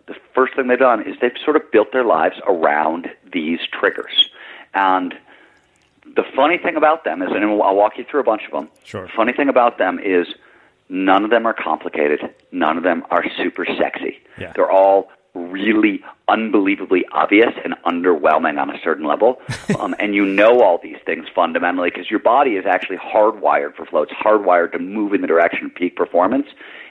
[0.08, 4.30] the first thing they've done is they've sort of built their lives around these triggers.
[4.74, 5.14] And
[6.16, 8.70] the funny thing about them is, and I'll walk you through a bunch of them.
[8.84, 9.04] Sure.
[9.04, 10.28] The funny thing about them is
[10.90, 12.20] none of them are complicated.
[12.52, 14.20] None of them are super sexy.
[14.38, 14.52] Yeah.
[14.56, 19.42] They're all really unbelievably obvious and underwhelming on a certain level.
[19.80, 23.86] um, and you know all these things fundamentally because your body is actually hardwired for
[23.86, 24.04] flow.
[24.04, 26.48] It's hardwired to move in the direction of peak performance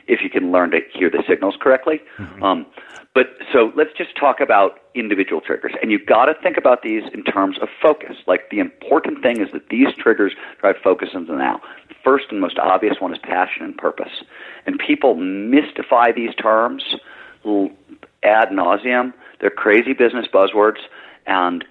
[0.09, 2.01] if you can learn to hear the signals correctly.
[2.19, 2.43] Mm-hmm.
[2.43, 2.67] Um,
[3.15, 5.73] but so let's just talk about individual triggers.
[5.83, 8.17] And you've got to think about these in terms of focus.
[8.27, 11.61] Like the important thing is that these triggers drive focus into the now.
[11.89, 14.25] The first and most obvious one is passion and purpose.
[14.67, 16.97] And people mystify these terms
[18.23, 19.13] ad nauseum.
[19.41, 20.81] They're crazy business buzzwords,
[21.27, 21.65] and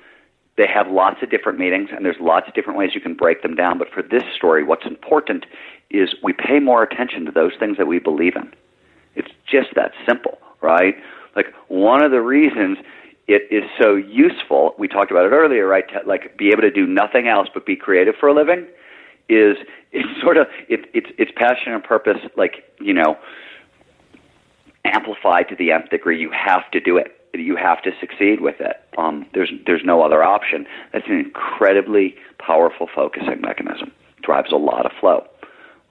[0.58, 3.42] they have lots of different meanings, and there's lots of different ways you can break
[3.42, 3.78] them down.
[3.78, 5.46] But for this story, what's important
[5.90, 8.52] is we pay more attention to those things that we believe in.
[9.16, 10.96] It's just that simple, right?
[11.36, 12.78] Like one of the reasons
[13.28, 15.88] it is so useful, we talked about it earlier, right?
[15.90, 18.68] To, like be able to do nothing else but be creative for a living
[19.30, 19.58] is
[19.92, 23.18] it's sort of it, it's it's passion and purpose like you know
[24.92, 26.20] amplified to the nth degree.
[26.20, 27.18] You have to do it.
[27.34, 28.78] You have to succeed with it.
[28.98, 30.66] Um, there's there's no other option.
[30.92, 33.92] That's an incredibly powerful focusing mechanism.
[34.22, 35.26] Drives a lot of flow.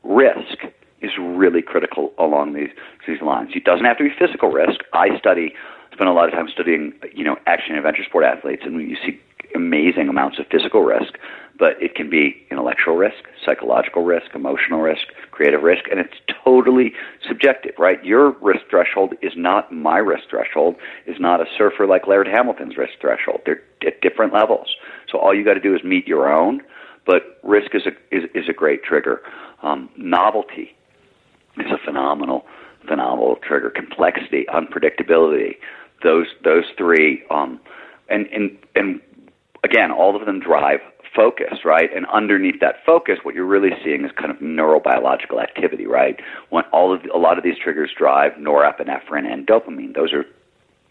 [0.05, 0.65] Risk
[1.01, 2.71] is really critical along these
[3.07, 3.51] these lines.
[3.55, 4.81] It doesn't have to be physical risk.
[4.93, 5.55] I study
[5.93, 9.21] spend a lot of time studying you know action adventure sport athletes, and you see
[9.55, 11.19] amazing amounts of physical risk,
[11.61, 16.95] but it can be intellectual risk, psychological risk, emotional risk, creative risk, and it's totally
[17.29, 18.03] subjective, right?
[18.03, 22.79] Your risk threshold is not my risk threshold, is not a surfer like Laird Hamilton's
[22.79, 23.43] risk threshold.
[23.45, 24.75] They're at different levels.
[25.13, 26.63] So all you got to do is meet your own,
[27.07, 29.21] but risk is a is, is a great trigger.
[29.63, 30.75] Um, novelty
[31.59, 32.47] is a phenomenal
[32.89, 33.69] phenomenal trigger.
[33.69, 35.57] Complexity, unpredictability,
[36.03, 37.61] those those three, um,
[38.09, 39.01] and and and
[39.63, 40.81] again, all of them drive
[41.15, 41.95] focus, right?
[41.95, 46.21] And underneath that focus, what you're really seeing is kind of neurobiological activity, right?
[46.51, 49.95] When all of a lot of these triggers drive norepinephrine and dopamine.
[49.95, 50.25] Those are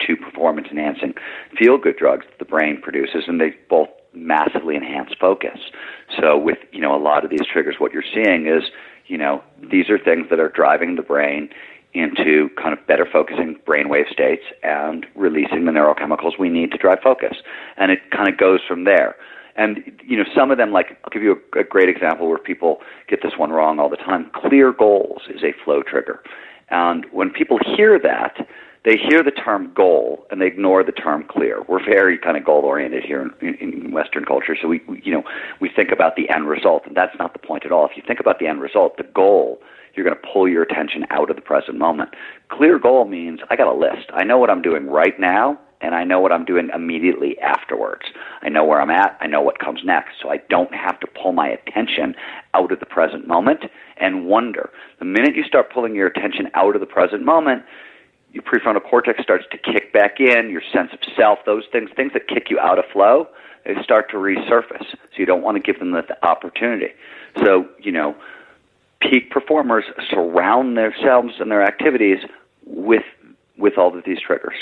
[0.06, 1.14] two performance enhancing
[1.58, 5.60] feel good drugs that the brain produces, and they both massively enhance focus.
[6.20, 8.64] So with you know a lot of these triggers, what you're seeing is
[9.08, 11.50] you know these are things that are driving the brain
[11.94, 17.00] into kind of better focusing brainwave states and releasing the neurochemicals we need to drive
[17.04, 17.38] focus.
[17.78, 19.16] And it kind of goes from there.
[19.60, 22.38] And you know, some of them, like I'll give you a, a great example where
[22.38, 22.78] people
[23.10, 24.32] get this one wrong all the time.
[24.34, 26.24] Clear goals is a flow trigger,
[26.70, 28.48] and when people hear that,
[28.86, 31.62] they hear the term goal and they ignore the term clear.
[31.68, 35.12] We're very kind of goal oriented here in, in, Western culture, so we, we, you
[35.12, 35.24] know,
[35.60, 37.86] we think about the end result, and that's not the point at all.
[37.86, 39.60] If you think about the end result, the goal
[39.94, 42.12] you're going to pull your attention out of the present moment.
[42.50, 44.10] Clear goal means I got a list.
[44.14, 48.04] I know what I'm doing right now, and I know what I'm doing immediately afterwards.
[48.42, 49.18] I know where I'm at.
[49.22, 50.16] I know what comes next.
[50.22, 52.16] So I don't have to pull my attention
[52.54, 53.62] out of the present moment
[53.98, 54.70] and wonder.
[55.00, 57.64] The minute you start pulling your attention out of the present moment,
[58.32, 62.14] your prefrontal cortex starts to kick back in, your sense of self, those things, things
[62.14, 63.28] that kick you out of flow,
[63.66, 64.86] they start to resurface.
[64.92, 66.90] So you don't want to give them the opportunity.
[67.44, 68.16] So, you know,
[69.02, 72.20] peak performers surround themselves and their activities
[72.66, 73.04] with
[73.58, 74.56] with all of these triggers.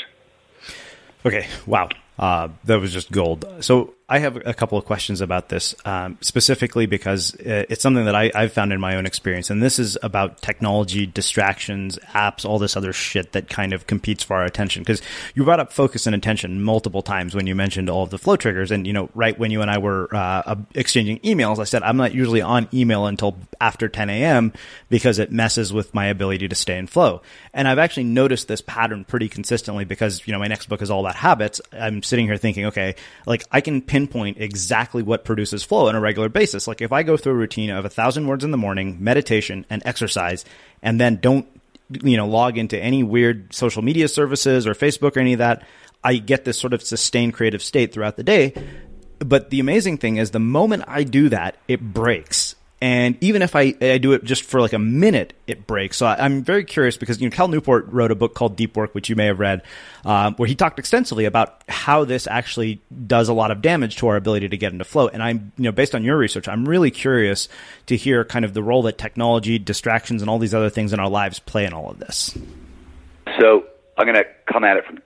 [1.28, 1.90] Okay, wow.
[2.18, 3.46] Uh, that was just gold.
[3.60, 8.06] So I have a couple of questions about this, um, specifically because uh, it's something
[8.06, 9.50] that I, have found in my own experience.
[9.50, 14.24] And this is about technology, distractions, apps, all this other shit that kind of competes
[14.24, 14.82] for our attention.
[14.82, 15.02] Because
[15.36, 18.38] you brought up focus and attention multiple times when you mentioned all of the flow
[18.38, 18.72] triggers.
[18.72, 21.98] And, you know, right when you and I were uh, exchanging emails, I said, I'm
[21.98, 24.54] not usually on email until after 10 a.m.
[24.88, 27.22] because it messes with my ability to stay in flow.
[27.54, 30.90] And I've actually noticed this pattern pretty consistently because, you know, my next book is
[30.90, 31.60] all about habits.
[31.74, 36.00] I'm sitting here thinking, okay, like I can pinpoint exactly what produces flow on a
[36.00, 36.68] regular basis.
[36.68, 39.66] Like if I go through a routine of a thousand words in the morning, meditation
[39.70, 40.46] and exercise,
[40.82, 41.48] and then don't,
[41.90, 45.66] you know, log into any weird social media services or Facebook or any of that,
[46.04, 48.54] I get this sort of sustained creative state throughout the day.
[49.20, 53.56] But the amazing thing is the moment I do that, it breaks and even if
[53.56, 55.98] I, I do it just for like a minute, it breaks.
[55.98, 58.78] So I, am very curious because you know Cal Newport wrote a book called Deep
[58.78, 59.64] Work, which you may have read,
[60.06, 64.08] um, where he talked extensively about how this actually does a lot of damage to
[64.08, 65.08] our ability to get into flow.
[65.08, 67.50] And I'm, you know, based on your research, I'm really curious
[67.88, 71.00] to hear kind of the role that technology, distractions, and all these other things in
[71.00, 72.38] our lives play in all of this.
[73.40, 73.66] So
[73.98, 75.00] I'm going to come at it from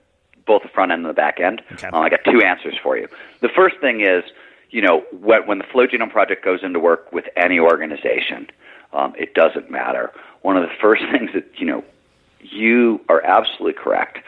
[0.46, 1.62] both the front end and the back end.
[1.72, 1.86] Okay.
[1.86, 3.08] Um, I got two answers for you.
[3.40, 4.24] The first thing is
[4.72, 8.48] you know, when, when the Flow Genome Project goes into work with any organization,
[8.92, 10.10] um, it doesn't matter.
[10.40, 11.84] One of the first things that, you know,
[12.40, 14.18] you are absolutely correct.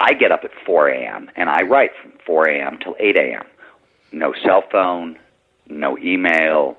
[0.00, 1.30] I get up at 4 a.m.
[1.36, 2.78] and I write from 4 a.m.
[2.82, 3.44] till 8 a.m.
[4.12, 5.18] No cell phone,
[5.66, 6.78] no email,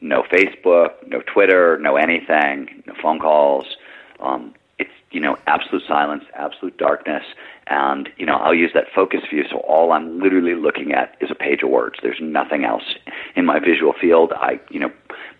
[0.00, 3.66] no Facebook, no Twitter, no anything, no phone calls.
[4.20, 4.54] Um,
[5.10, 7.22] you know absolute silence, absolute darkness,
[7.66, 9.44] and you know I'll use that focus view.
[9.50, 11.96] So all I'm literally looking at is a page of words.
[12.02, 12.84] There's nothing else
[13.36, 14.32] in my visual field.
[14.34, 14.90] I you know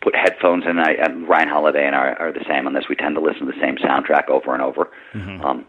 [0.03, 0.79] put headphones in.
[0.79, 2.85] I and Ryan Holiday and I are the same on this.
[2.89, 4.89] We tend to listen to the same soundtrack over and over.
[5.15, 5.45] Mm-hmm.
[5.45, 5.67] Um,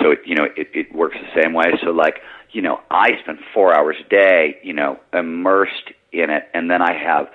[0.00, 1.66] so it you know it, it works the same way.
[1.82, 2.20] So like
[2.50, 6.82] you know I spend four hours a day you know immersed in it, and then
[6.82, 7.28] I have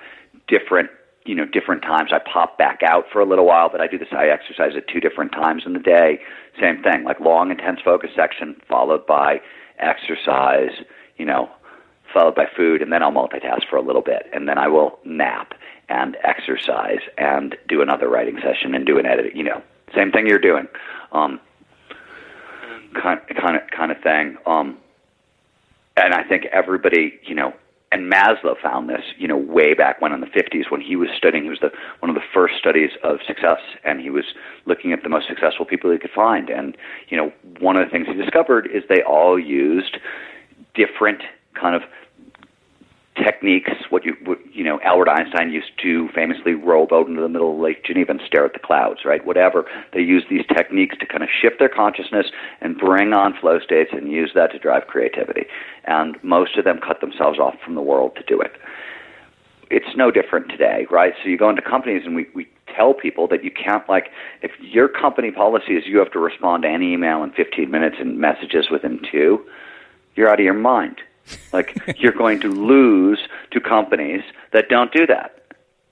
[0.48, 0.90] different
[1.24, 2.10] you know different times.
[2.12, 4.08] I pop back out for a little while, but I do this.
[4.12, 6.20] I exercise at two different times in the day.
[6.60, 9.40] Same thing, like long intense focus section followed by
[9.78, 10.72] exercise.
[11.16, 11.50] You know,
[12.12, 14.98] followed by food, and then I'll multitask for a little bit, and then I will
[15.04, 15.54] nap
[15.88, 19.34] and exercise and do another writing session and do an edit.
[19.34, 19.62] You know,
[19.94, 20.66] same thing you're doing.
[21.12, 21.40] Um,
[22.94, 24.36] kind kind of kind of thing.
[24.46, 24.78] Um,
[25.96, 27.52] and I think everybody, you know,
[27.94, 31.08] and Maslow found this, you know, way back when in the 50s when he was
[31.16, 31.44] studying.
[31.44, 31.70] He was the
[32.00, 34.24] one of the first studies of success, and he was
[34.66, 36.50] looking at the most successful people he could find.
[36.50, 36.76] And
[37.08, 39.98] you know, one of the things he discovered is they all used
[40.74, 41.22] different
[41.54, 41.82] kind of
[43.16, 47.28] techniques, what you what, you know Albert Einstein used to famously row boat into the
[47.28, 49.24] middle of Lake Geneva and stare at the clouds, right?
[49.24, 52.26] Whatever they use these techniques to kind of shift their consciousness
[52.60, 55.46] and bring on flow states and use that to drive creativity.
[55.84, 58.52] And most of them cut themselves off from the world to do it.
[59.70, 61.14] It's no different today, right?
[61.22, 64.08] So you go into companies and we, we tell people that you can't like
[64.42, 67.96] if your company policy is you have to respond to any email in 15 minutes
[68.00, 69.44] and messages within two,
[70.16, 70.96] you're out of your mind
[71.52, 73.20] like you're going to lose
[73.50, 74.22] to companies
[74.52, 75.40] that don't do that.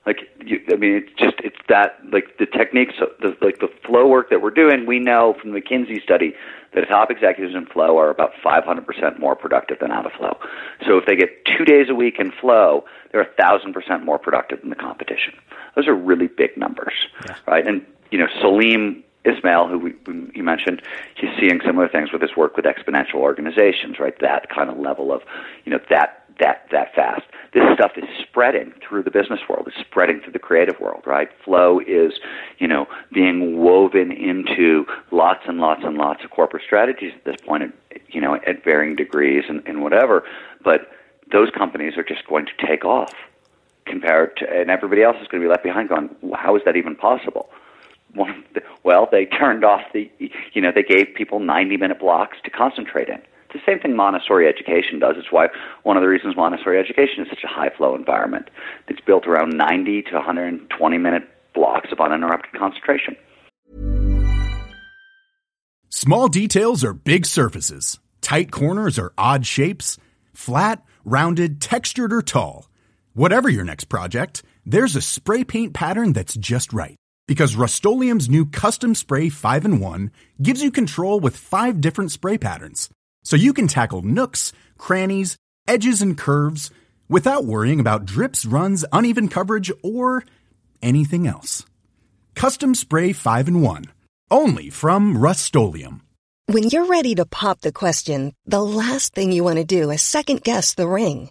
[0.04, 4.08] Like you, I mean, it's just it's that like the techniques, the, like the flow
[4.08, 4.84] work that we're doing.
[4.84, 6.34] We know from the McKinsey study
[6.74, 10.36] that top executives in flow are about 500% more productive than out of flow.
[10.84, 14.18] So if they get two days a week in flow, they're a thousand percent more
[14.18, 15.34] productive than the competition.
[15.76, 17.36] Those are really big numbers, yeah.
[17.46, 17.64] right?
[17.64, 19.92] And you know, Salim Ismail, who
[20.34, 20.82] you mentioned,
[21.16, 24.18] he's seeing similar things with his work with exponential organizations, right?
[24.20, 25.22] That kind of level of,
[25.64, 27.22] you know, that that that fast.
[27.52, 29.68] This stuff is spreading through the business world.
[29.68, 31.28] It's spreading through the creative world, right?
[31.44, 32.14] Flow is,
[32.58, 37.36] you know, being woven into lots and lots and lots of corporate strategies at this
[37.46, 37.74] point,
[38.08, 40.24] you know, at varying degrees and, and whatever.
[40.64, 40.90] But
[41.30, 43.12] those companies are just going to take off
[43.84, 46.76] compared to, and everybody else is going to be left behind going, how is that
[46.76, 47.50] even possible?
[48.14, 48.44] One
[48.84, 50.10] well, they turned off the,
[50.52, 53.22] you know, they gave people 90 minute blocks to concentrate in.
[53.44, 55.14] It's the same thing Montessori education does.
[55.16, 55.48] It's why
[55.82, 58.48] one of the reasons Montessori education is such a high flow environment.
[58.88, 63.16] It's built around 90 to 120 minute blocks of uninterrupted concentration.
[65.90, 69.98] Small details are big surfaces, tight corners are odd shapes,
[70.32, 72.68] flat, rounded, textured, or tall.
[73.12, 76.96] Whatever your next project, there's a spray paint pattern that's just right
[77.26, 80.10] because Rust-Oleum new Custom Spray 5 and 1
[80.40, 82.88] gives you control with five different spray patterns.
[83.24, 85.36] So you can tackle nooks, crannies,
[85.68, 86.70] edges, and curves
[87.08, 90.24] without worrying about drips, runs, uneven coverage, or
[90.82, 91.64] anything else.
[92.34, 93.84] Custom Spray 5 and 1.
[94.30, 95.54] Only from Rust
[96.46, 100.02] When you're ready to pop the question, the last thing you want to do is
[100.02, 101.30] second guess the ring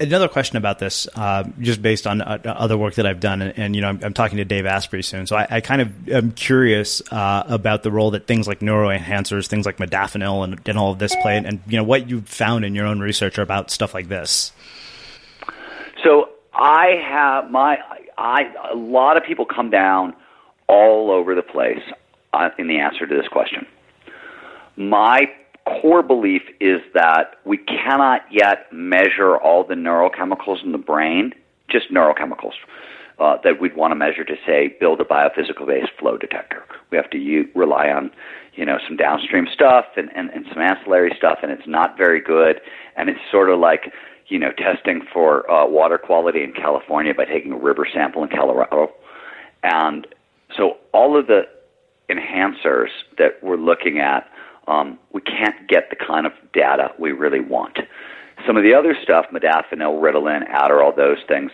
[0.00, 3.58] another question about this, uh, just based on uh, other work that I've done, and,
[3.58, 6.08] and you know, I'm, I'm, talking to Dave Asprey soon, so I, I kind of
[6.08, 10.78] am curious uh, about the role that things like neuroenhancers, things like modafinil, and, and
[10.78, 13.38] all of this play, and, and you know, what you've found in your own research
[13.38, 14.52] about stuff like this.
[16.04, 17.78] So I have my,
[18.16, 20.14] I a lot of people come down
[20.68, 21.82] all over the place
[22.32, 23.66] uh, in the answer to this question.
[24.76, 25.26] My
[25.80, 31.32] core belief is that we cannot yet measure all the neurochemicals in the brain,
[31.68, 32.54] just neurochemicals,
[33.18, 36.64] uh, that we'd want to measure to say build a biophysical based flow detector.
[36.90, 38.10] We have to u- rely on
[38.54, 42.20] you know some downstream stuff and, and, and some ancillary stuff, and it's not very
[42.20, 42.60] good.
[42.96, 43.92] And it's sort of like
[44.28, 48.28] you know testing for uh, water quality in California by taking a river sample in
[48.28, 48.92] Colorado,
[49.62, 50.06] and
[50.56, 51.42] so all of the
[52.08, 52.88] enhancers
[53.18, 54.28] that we're looking at
[54.68, 57.78] um, we can't get the kind of data we really want.
[58.46, 61.50] Some of the other stuff, modafinil, Ritalin, Adderall, those things,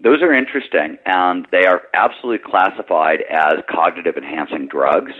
[0.00, 5.12] those are interesting, and they are absolutely classified as cognitive enhancing drugs.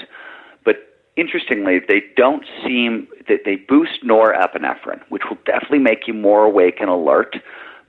[0.65, 0.77] But
[1.17, 6.77] interestingly, they don't seem that they boost norepinephrine, which will definitely make you more awake
[6.81, 7.37] and alert.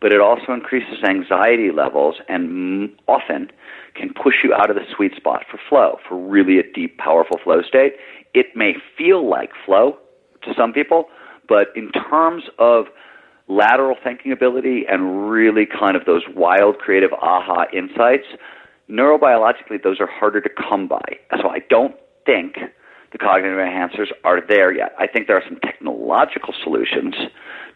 [0.01, 3.49] But it also increases anxiety levels and often
[3.95, 7.39] can push you out of the sweet spot for flow, for really a deep, powerful
[7.43, 7.93] flow state
[8.35, 9.97] it may feel like flow
[10.43, 11.05] to some people,
[11.47, 12.85] but in terms of
[13.47, 18.25] lateral thinking ability and really kind of those wild creative aha insights,
[18.89, 21.17] neurobiologically those are harder to come by.
[21.41, 22.57] So I don't think
[23.11, 24.93] the cognitive enhancers are there yet.
[24.99, 27.15] I think there are some technological solutions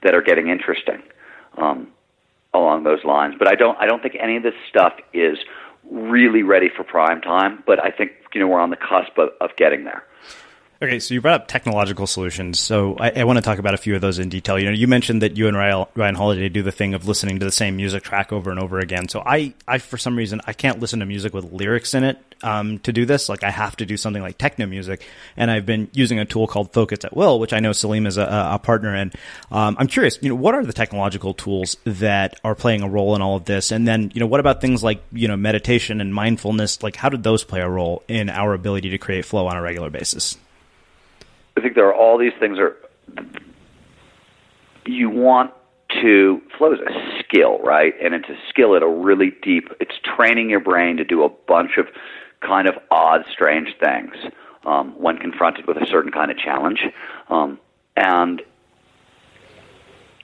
[0.03, 1.01] that are getting interesting
[1.57, 1.87] um,
[2.53, 3.77] along those lines, but I don't.
[3.79, 5.37] I don't think any of this stuff is
[5.89, 7.63] really ready for prime time.
[7.65, 10.03] But I think you know we're on the cusp of, of getting there.
[10.81, 12.57] Okay, so you brought up technological solutions.
[12.57, 14.57] So I, I, want to talk about a few of those in detail.
[14.57, 17.45] You know, you mentioned that you and Ryan, Holiday do the thing of listening to
[17.45, 19.09] the same music track over and over again.
[19.09, 22.17] So I, I for some reason, I can't listen to music with lyrics in it
[22.43, 23.27] um, to do this.
[23.27, 25.05] Like I have to do something like techno music,
[25.35, 28.15] and I've been using a tool called Focus at Will, which I know Salim is
[28.15, 29.11] a, a partner in.
[29.51, 33.17] Um, I'm curious, you know, what are the technological tools that are playing a role
[33.17, 33.73] in all of this?
[33.73, 36.81] And then, you know, what about things like you know meditation and mindfulness?
[36.81, 39.61] Like, how did those play a role in our ability to create flow on a
[39.61, 40.37] regular basis?
[41.57, 42.77] I think there are all these things are
[44.85, 45.51] you want
[46.01, 47.93] to flow is a skill, right?
[48.01, 49.69] And it's a skill at a really deep.
[49.79, 51.87] It's training your brain to do a bunch of
[52.41, 54.13] kind of odd, strange things
[54.65, 56.81] um, when confronted with a certain kind of challenge,
[57.29, 57.59] um,
[57.95, 58.41] and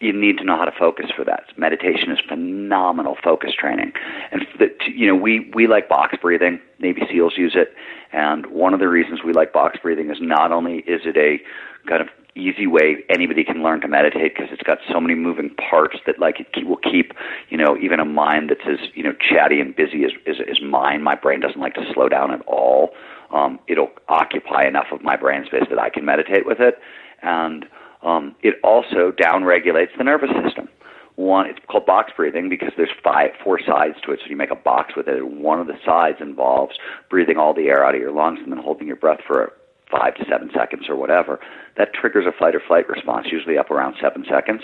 [0.01, 1.45] you need to know how to focus for that.
[1.57, 3.93] Meditation is phenomenal focus training,
[4.31, 6.59] and the, you know we we like box breathing.
[6.79, 7.73] Navy SEALs use it,
[8.11, 11.39] and one of the reasons we like box breathing is not only is it a
[11.87, 15.49] kind of easy way anybody can learn to meditate because it's got so many moving
[15.55, 17.13] parts that like it will keep
[17.49, 20.61] you know even a mind that's as you know chatty and busy as as, as
[20.61, 21.01] mine.
[21.01, 22.89] My brain doesn't like to slow down at all.
[23.31, 26.79] Um, it'll occupy enough of my brain space that I can meditate with it,
[27.21, 27.65] and
[28.05, 30.69] um, it also downregulates the nervous system.
[31.15, 34.19] One, it's called box breathing because there's five, four sides to it.
[34.21, 35.25] So you make a box with it.
[35.25, 36.75] One of the sides involves
[37.09, 39.53] breathing all the air out of your lungs and then holding your breath for
[39.89, 41.39] five to seven seconds or whatever.
[41.77, 44.61] That triggers a fight or flight response, usually up around seven seconds.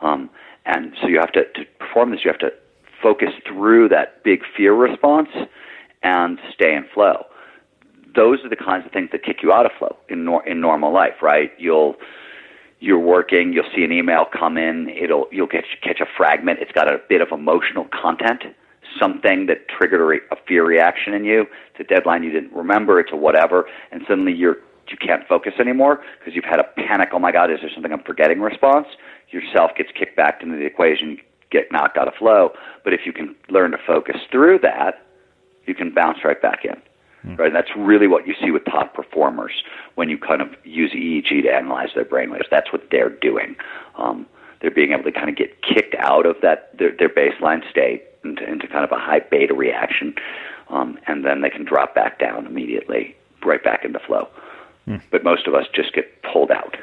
[0.00, 0.28] Um,
[0.66, 2.52] and so you have to, to perform this, you have to
[3.00, 5.28] focus through that big fear response
[6.02, 7.26] and stay in flow.
[8.14, 10.60] Those are the kinds of things that kick you out of flow in nor- in
[10.60, 11.52] normal life, right?
[11.58, 11.96] You'll
[12.82, 16.58] you're working, you'll see an email come in, it'll you'll catch catch a fragment.
[16.60, 18.42] It's got a bit of emotional content,
[18.98, 21.46] something that triggered a, re, a fear reaction in you.
[21.72, 22.98] It's a deadline you didn't remember.
[22.98, 24.56] It's a whatever, and suddenly you're
[24.88, 27.10] you can't focus anymore because you've had a panic.
[27.12, 28.40] Oh my God, is there something I'm forgetting?
[28.40, 28.88] Response.
[29.30, 31.18] Yourself gets kicked back into the equation,
[31.52, 32.50] get knocked out of flow.
[32.82, 35.06] But if you can learn to focus through that,
[35.66, 36.82] you can bounce right back in.
[37.26, 37.38] Mm.
[37.38, 37.46] Right?
[37.46, 39.52] And that's really what you see with top performers
[39.94, 42.48] when you kind of use EEG to analyze their brainwaves.
[42.50, 43.56] That's what they're doing.
[43.96, 44.26] Um,
[44.60, 48.04] they're being able to kind of get kicked out of that their, their baseline state
[48.24, 50.14] into, into kind of a high beta reaction,
[50.68, 54.28] um, and then they can drop back down immediately, right back into flow.
[54.86, 55.02] Mm.
[55.10, 56.76] But most of us just get pulled out.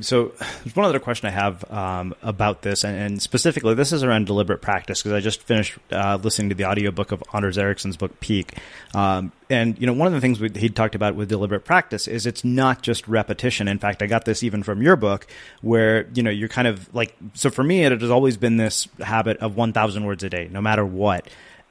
[0.00, 4.04] So there's one other question I have um, about this, and, and, specifically, this is
[4.04, 7.96] around deliberate practice because I just finished uh, listening to the audiobook of Anders Ericsson's
[7.96, 8.58] book Peak,
[8.94, 12.06] um, and you know one of the things we, he talked about with deliberate practice
[12.06, 13.66] is it's not just repetition.
[13.66, 15.26] In fact, I got this even from your book,
[15.62, 17.50] where you know you're kind of like so.
[17.50, 20.86] For me, it has always been this habit of 1,000 words a day, no matter
[20.86, 21.26] what.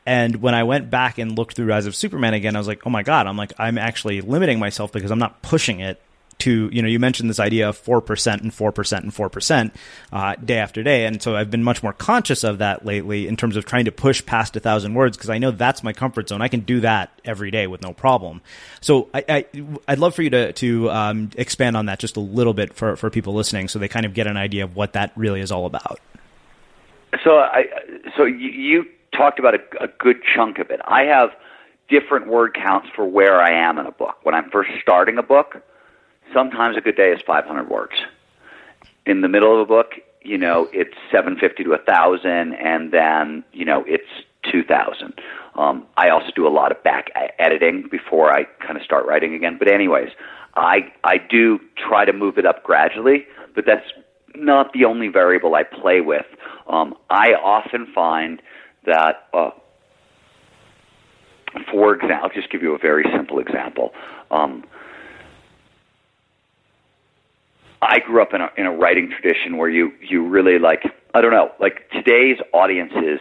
[0.05, 2.85] And when I went back and looked through Rise of Superman again, I was like,
[2.85, 6.01] oh my God, I'm like, I'm actually limiting myself because I'm not pushing it
[6.41, 9.71] to, you know, you mentioned this idea of 4% and 4% and 4%
[10.11, 11.05] uh, day after day.
[11.05, 13.91] And so I've been much more conscious of that lately in terms of trying to
[13.91, 16.41] push past a thousand words because I know that's my comfort zone.
[16.41, 18.41] I can do that every day with no problem.
[18.81, 19.45] So I, I,
[19.87, 22.95] would love for you to, to um, expand on that just a little bit for,
[22.95, 25.51] for people listening so they kind of get an idea of what that really is
[25.51, 25.99] all about.
[27.23, 27.65] So I,
[28.17, 28.85] so you, you
[29.15, 30.79] talked about a, a good chunk of it.
[30.85, 31.29] I have
[31.87, 34.15] different word counts for where I am in a book.
[34.23, 35.61] When I'm first starting a book,
[36.33, 37.93] sometimes a good day is 500 words.
[39.05, 43.65] In the middle of a book, you know, it's 750 to 1,000, and then, you
[43.65, 44.07] know, it's
[44.51, 45.13] 2,000.
[45.55, 47.09] Um, I also do a lot of back
[47.39, 49.57] editing before I kind of start writing again.
[49.57, 50.09] But anyways,
[50.55, 53.85] I I do try to move it up gradually, but that's
[54.35, 56.25] not the only variable I play with.
[56.67, 58.41] Um, I often find
[58.85, 59.51] that uh,
[61.69, 63.93] for example, I'll just give you a very simple example.
[64.29, 64.63] Um,
[67.81, 71.21] I grew up in a in a writing tradition where you you really like I
[71.21, 73.19] don't know like today's audiences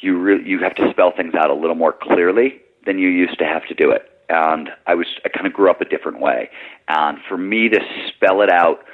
[0.00, 3.38] you really you have to spell things out a little more clearly than you used
[3.38, 4.10] to have to do it.
[4.28, 6.50] And I was I kind of grew up a different way.
[6.88, 8.84] And for me to spell it out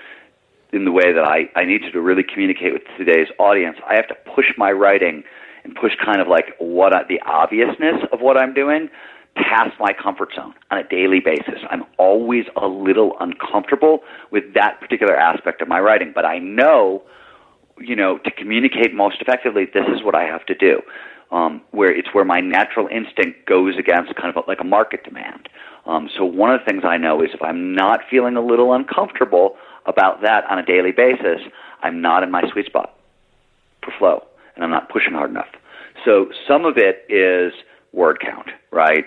[0.72, 4.06] in the way that I I need to really communicate with today's audience I have
[4.08, 5.24] to push my writing
[5.64, 8.88] and push kind of like what I, the obviousness of what I'm doing
[9.36, 11.60] past my comfort zone on a daily basis.
[11.70, 14.00] I'm always a little uncomfortable
[14.30, 17.02] with that particular aspect of my writing, but I know,
[17.78, 20.80] you know, to communicate most effectively, this is what I have to do.
[21.30, 25.48] Um, where it's where my natural instinct goes against kind of like a market demand.
[25.86, 28.74] Um, so one of the things I know is if I'm not feeling a little
[28.74, 29.56] uncomfortable
[29.86, 31.40] about that on a daily basis,
[31.84, 32.96] I'm not in my sweet spot
[33.84, 34.24] for flow
[34.56, 35.46] and I'm not pushing hard enough.
[36.04, 37.52] So some of it is
[37.92, 39.04] word count, right?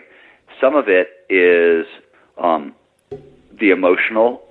[0.62, 1.86] Some of it is
[2.38, 2.76] um,
[3.60, 4.42] the emotional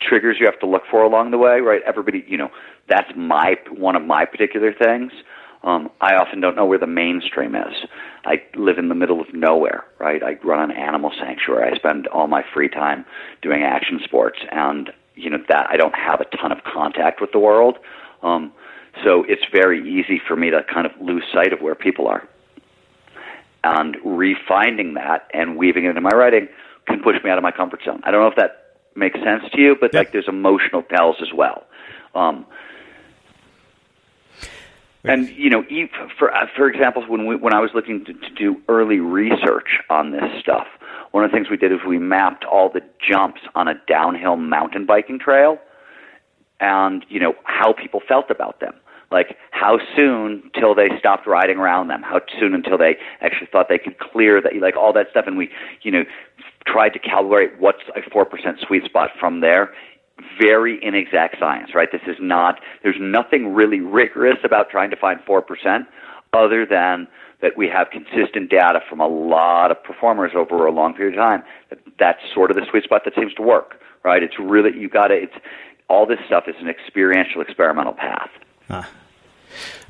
[0.00, 1.80] triggers you have to look for along the way, right?
[1.86, 2.50] Everybody, you know,
[2.88, 5.12] that's my one of my particular things.
[5.62, 7.74] Um, I often don't know where the mainstream is.
[8.26, 10.22] I live in the middle of nowhere, right?
[10.22, 11.72] I run an animal sanctuary.
[11.72, 13.06] I spend all my free time
[13.40, 17.32] doing action sports, and you know that I don't have a ton of contact with
[17.32, 17.78] the world.
[18.22, 18.52] Um,
[19.02, 22.28] so it's very easy for me to kind of lose sight of where people are.
[23.64, 26.48] And refining that and weaving it into my writing
[26.86, 28.02] can push me out of my comfort zone.
[28.04, 31.32] I don't know if that makes sense to you, but like there's emotional tells as
[31.34, 31.64] well.
[32.14, 32.44] Um,
[35.02, 35.64] and you know,
[36.18, 39.80] for uh, for example, when we, when I was looking to, to do early research
[39.88, 40.66] on this stuff,
[41.12, 44.36] one of the things we did is we mapped all the jumps on a downhill
[44.36, 45.58] mountain biking trail,
[46.60, 48.74] and you know how people felt about them
[49.14, 52.02] like how soon till they stopped riding around them?
[52.02, 55.24] How soon until they actually thought they could clear that like all that stuff?
[55.26, 55.48] And we
[55.82, 56.04] you know
[56.66, 59.72] tried to calibrate what's a 4% sweet spot from there.
[60.40, 61.88] Very inexact science right?
[61.90, 65.86] This is not there's nothing really rigorous about trying to find 4%
[66.32, 67.08] other than
[67.40, 71.20] that we have consistent data from a lot of performers over a long period of
[71.20, 74.22] time that that's sort of the sweet spot that seems to work right?
[74.22, 75.34] It's really you got to it's
[75.88, 78.30] all this stuff is an experiential experimental path.
[78.68, 78.82] Huh.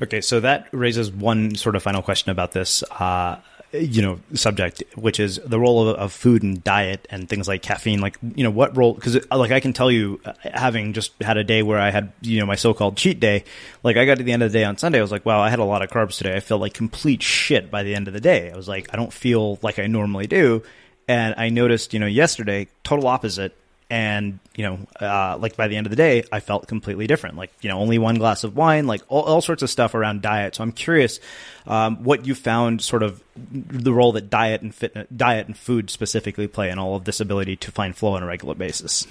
[0.01, 2.83] Okay, so that raises one sort of final question about this.
[2.83, 3.39] Uh,
[3.79, 7.61] you know subject which is the role of, of, food and diet and things like
[7.61, 7.99] caffeine.
[7.99, 11.37] Like you know what role because like i can tell you uh, having just had
[11.37, 13.43] a day where i had you know my so-called cheat day
[13.83, 15.41] like i got to the end of the day on sunday i was like wow
[15.41, 16.35] i had a lot of carbs today.
[16.35, 18.51] I felt like complete shit by the end of the day.
[18.51, 20.63] I was like i don't feel like i normally do.
[21.07, 23.55] And i noticed you know yesterday total opposite
[23.89, 27.37] and you know uh, like by the end of the day i felt completely different.
[27.37, 30.21] Like you know only one glass of wine like all, all sorts of stuff around
[30.21, 30.55] diet.
[30.55, 31.19] So i'm curious
[31.67, 35.89] um, what you found sort of the role that diet and fitness diet and food
[35.89, 39.07] specifically play in all of this ability to find flow on a regular basis.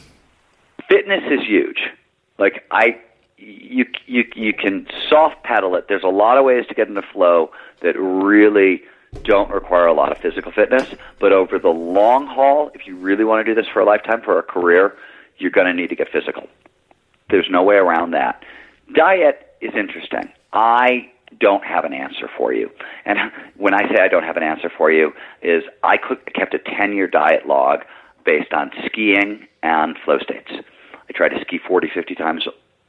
[0.89, 1.79] Fitness is huge.
[2.39, 2.99] Like i
[3.37, 5.87] you you you can soft pedal it.
[5.89, 7.51] There's a lot of ways to get into flow
[7.83, 8.83] that really
[9.23, 10.87] don't require a lot of physical fitness,
[11.21, 14.21] but over the long haul, if you really want to do this for a lifetime,
[14.23, 14.97] for a career,
[15.39, 16.49] you're going to need to get physical.
[17.31, 18.43] There's no way around that.
[18.95, 20.31] Diet is interesting.
[20.53, 21.11] I
[21.41, 22.71] don't have an answer for you.
[23.05, 23.19] And
[23.57, 25.13] when I say I don't have an answer for you,
[25.43, 27.81] is I kept a 10 year diet log
[28.25, 30.51] based on skiing and flow states.
[30.53, 32.47] I tried to ski 40, 50 times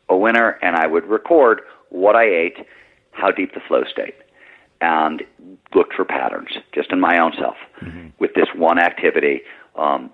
[0.10, 2.58] a winter, and I would record what I ate,
[3.12, 4.16] how deep the flow state
[4.86, 5.24] and
[5.74, 8.08] looked for patterns just in my own self mm-hmm.
[8.20, 9.42] with this one activity
[9.76, 10.10] um,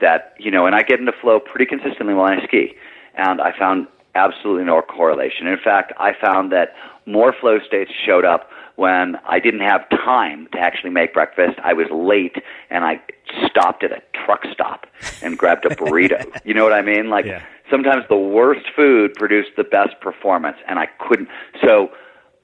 [0.00, 2.74] that you know and i get into flow pretty consistently when i ski
[3.14, 5.46] and i found absolutely no correlation.
[5.46, 6.74] In fact, I found that
[7.04, 11.58] more flow states showed up when I didn't have time to actually make breakfast.
[11.62, 12.36] I was late
[12.70, 13.00] and I
[13.46, 14.86] stopped at a truck stop
[15.22, 16.24] and grabbed a burrito.
[16.44, 17.08] you know what I mean?
[17.08, 17.42] Like Yeah.
[17.70, 21.28] sometimes the worst food produced the best performance and I couldn't
[21.62, 21.90] so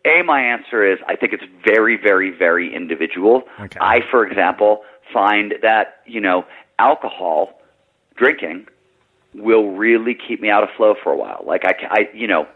[0.05, 3.43] a my answer is I think it's very very very individual.
[3.61, 3.79] Okay.
[3.81, 4.83] I for example
[5.13, 6.45] find that, you know,
[6.79, 7.61] alcohol
[8.17, 8.67] drinking
[9.35, 11.43] will really keep me out of flow for a while.
[11.47, 12.47] Like I, I you know,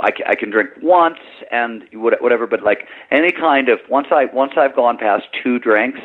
[0.00, 1.18] I, I can drink once
[1.50, 6.00] and whatever, but like any kind of once I once I've gone past two drinks,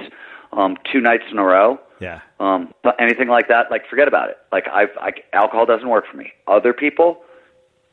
[0.54, 2.20] um, two nights in a row, Yeah.
[2.40, 4.38] um, but anything like that, like forget about it.
[4.52, 6.32] Like I've, I, alcohol doesn't work for me.
[6.48, 7.24] Other people,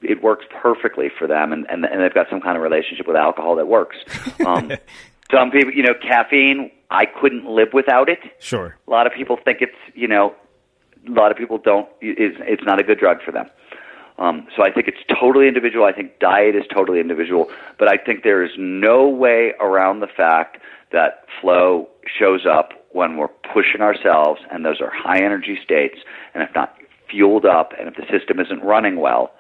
[0.03, 3.17] it works perfectly for them, and, and and they've got some kind of relationship with
[3.17, 3.97] alcohol that works.
[4.45, 4.73] Um,
[5.31, 8.19] some people, you know, caffeine, I couldn't live without it.
[8.39, 8.77] Sure.
[8.87, 10.35] A lot of people think it's, you know,
[11.07, 11.89] a lot of people don't.
[12.01, 13.47] It's, it's not a good drug for them.
[14.19, 15.85] Um, so I think it's totally individual.
[15.85, 17.51] I think diet is totally individual.
[17.79, 20.59] But I think there is no way around the fact
[20.93, 21.89] that flow
[22.19, 25.99] shows up when we're pushing ourselves, and those are high energy states.
[26.35, 26.75] And if not
[27.09, 29.31] fueled up, and if the system isn't running well,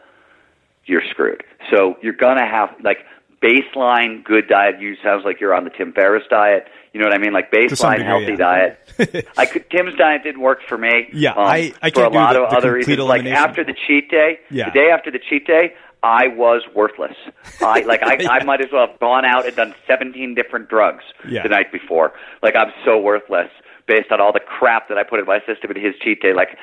[0.88, 1.44] you're screwed.
[1.70, 2.98] So you're gonna have like
[3.42, 4.80] baseline good diet.
[4.80, 6.66] You sounds like you're on the Tim Ferriss diet.
[6.92, 7.32] You know what I mean?
[7.32, 8.36] Like baseline degree, healthy yeah.
[8.36, 9.28] diet.
[9.38, 11.08] I could Tim's diet didn't work for me.
[11.12, 12.98] Yeah, um, I- I for can't a lot do the- of the other reasons.
[13.00, 14.66] Like after the cheat day, Yeah.
[14.70, 17.14] the day after the cheat day, I was worthless.
[17.60, 21.04] I like I, I might as well have gone out and done 17 different drugs
[21.28, 21.42] Yeah.
[21.42, 22.12] the night before.
[22.42, 23.50] Like I'm so worthless
[23.86, 26.32] based on all the crap that I put in my system in his cheat day.
[26.34, 26.56] Like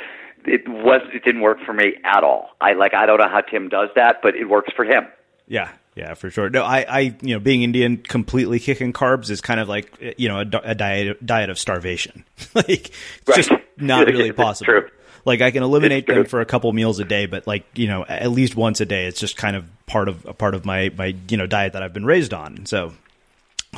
[0.48, 2.50] it was it didn't work for me at all.
[2.62, 5.06] I like I don't know how Tim does that, but it works for him.
[5.48, 6.50] Yeah, yeah, for sure.
[6.50, 10.28] No, I, I, you know, being Indian, completely kicking carbs is kind of like, you
[10.28, 12.26] know, a, a diet diet of starvation.
[12.56, 12.92] like, it's
[13.28, 13.36] Right.
[13.36, 14.66] just not really possible.
[14.74, 14.90] true.
[15.24, 18.04] Like, I can eliminate them for a couple meals a day, but like, you know,
[18.08, 20.92] at least once a day, it's just kind of part of a part of my
[20.98, 22.66] my you know diet that I've been raised on.
[22.66, 22.94] So,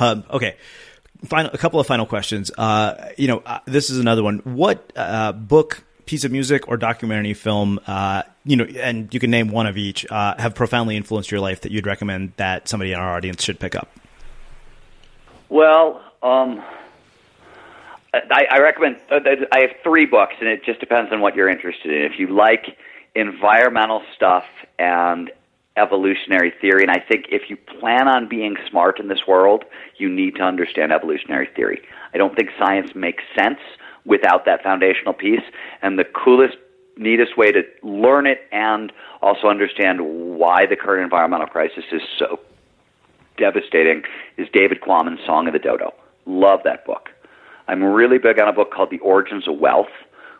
[0.00, 0.56] um, okay.
[1.24, 2.50] Final, a couple of final questions.
[2.56, 4.38] Uh, you know, uh, this is another one.
[4.44, 9.30] What uh, book, piece of music, or documentary film, uh, you know, and you can
[9.30, 12.92] name one of each, uh, have profoundly influenced your life that you'd recommend that somebody
[12.92, 13.90] in our audience should pick up?
[15.50, 16.62] Well, um,
[18.14, 18.96] I, I recommend.
[19.10, 19.20] Uh,
[19.52, 22.10] I have three books, and it just depends on what you're interested in.
[22.10, 22.78] If you like
[23.14, 24.44] environmental stuff
[24.78, 25.30] and
[25.76, 29.64] evolutionary theory, and I think if you plan on being smart in this world,
[29.98, 31.82] you need to understand evolutionary theory.
[32.14, 33.60] I don't think science makes sense
[34.04, 35.42] without that foundational piece.
[35.82, 36.56] And the coolest,
[36.96, 38.92] neatest way to learn it and
[39.22, 42.40] also understand why the current environmental crisis is so
[43.36, 44.02] devastating
[44.36, 45.94] is David Quammen's Song of the Dodo.
[46.26, 47.08] Love that book.
[47.68, 49.86] I'm really big on a book called The Origins of Wealth,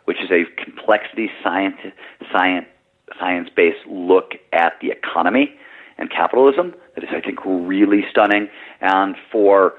[0.07, 1.77] which is a complexity science,
[2.33, 2.67] science,
[3.19, 5.55] science-based look at the economy
[5.99, 8.49] and capitalism that is, I think, really stunning.
[8.81, 9.75] And for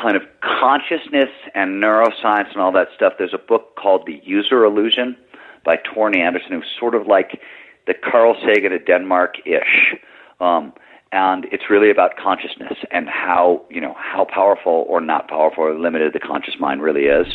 [0.00, 4.64] kind of consciousness and neuroscience and all that stuff, there's a book called The User
[4.64, 5.16] Illusion
[5.64, 7.40] by Tor Nørretranders, who's sort of like
[7.86, 9.96] the Carl Sagan of Denmark-ish.
[10.40, 10.72] Um,
[11.12, 15.78] and it's really about consciousness and how you know how powerful or not powerful or
[15.78, 17.26] limited the conscious mind really is.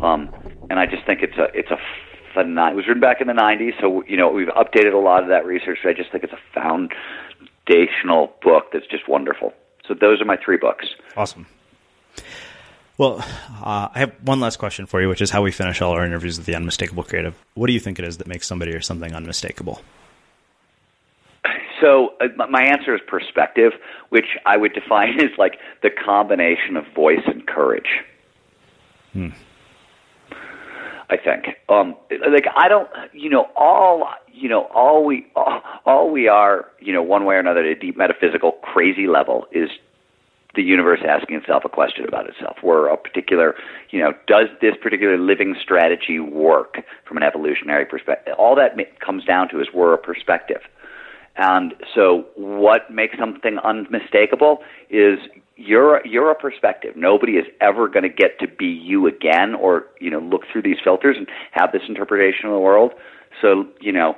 [0.00, 0.30] Um,
[0.70, 1.78] and I just think it's a it's a
[2.34, 5.22] phenom- It was written back in the '90s, so you know we've updated a lot
[5.22, 5.78] of that research.
[5.82, 6.88] But I just think it's a
[7.68, 9.52] foundational book that's just wonderful.
[9.86, 10.86] So those are my three books.
[11.16, 11.46] Awesome.
[12.98, 13.24] Well,
[13.62, 16.04] uh, I have one last question for you, which is how we finish all our
[16.04, 17.40] interviews with the unmistakable creative.
[17.54, 19.80] What do you think it is that makes somebody or something unmistakable?
[21.80, 23.72] So uh, my answer is perspective,
[24.08, 27.88] which I would define as like the combination of voice and courage.
[29.12, 29.28] Hmm.
[31.10, 31.56] I think.
[31.68, 36.66] Um, like I don't, you know, all you know, all we, all, all we are,
[36.80, 39.70] you know, one way or another, at a deep metaphysical, crazy level, is
[40.58, 42.56] the universe asking itself a question about itself.
[42.64, 43.54] We're a particular,
[43.90, 48.34] you know, does this particular living strategy work from an evolutionary perspective?
[48.36, 50.62] All that comes down to is we're a perspective.
[51.36, 54.58] And so, what makes something unmistakable
[54.90, 55.20] is
[55.54, 56.96] you're you're a perspective.
[56.96, 60.62] Nobody is ever going to get to be you again, or you know, look through
[60.62, 62.90] these filters and have this interpretation of the world.
[63.40, 64.16] So, you know,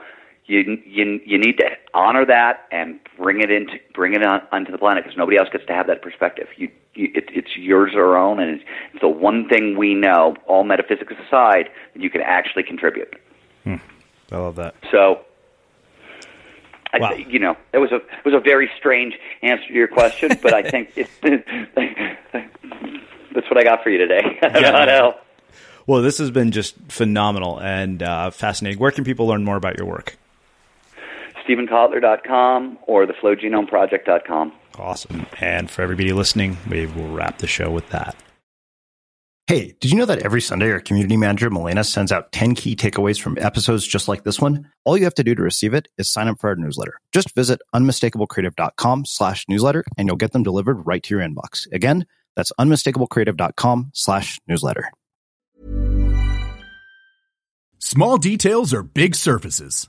[0.50, 4.72] you you you need to honor that and bring it into bring it on, onto
[4.72, 6.48] the planet because nobody else gets to have that perspective.
[6.56, 10.36] You, you it, it's yours or own, and it's, it's the one thing we know,
[10.46, 13.14] all metaphysics aside, that you can actually contribute.
[14.32, 14.74] I love that.
[14.90, 15.24] So,
[16.92, 20.38] I, you know, it was a it was a very strange answer to your question,
[20.42, 21.10] but I think it's,
[23.34, 24.38] that's what I got for you today.
[24.42, 25.16] I don't know how to help.
[25.86, 28.78] Well, this has been just phenomenal and uh, fascinating.
[28.78, 30.16] Where can people learn more about your work?
[31.50, 34.52] StevenKotler.com or theflowgenomeproject.com.
[34.78, 35.26] Awesome.
[35.40, 38.16] And for everybody listening, we will wrap the show with that.
[39.46, 42.76] Hey, did you know that every Sunday our community manager, Melena, sends out 10 key
[42.76, 44.70] takeaways from episodes just like this one?
[44.84, 47.00] All you have to do to receive it is sign up for our newsletter.
[47.12, 51.66] Just visit unmistakablecreative.com slash newsletter and you'll get them delivered right to your inbox.
[51.72, 54.92] Again, that's unmistakablecreative.com slash newsletter.
[57.80, 59.88] Small details are big surfaces.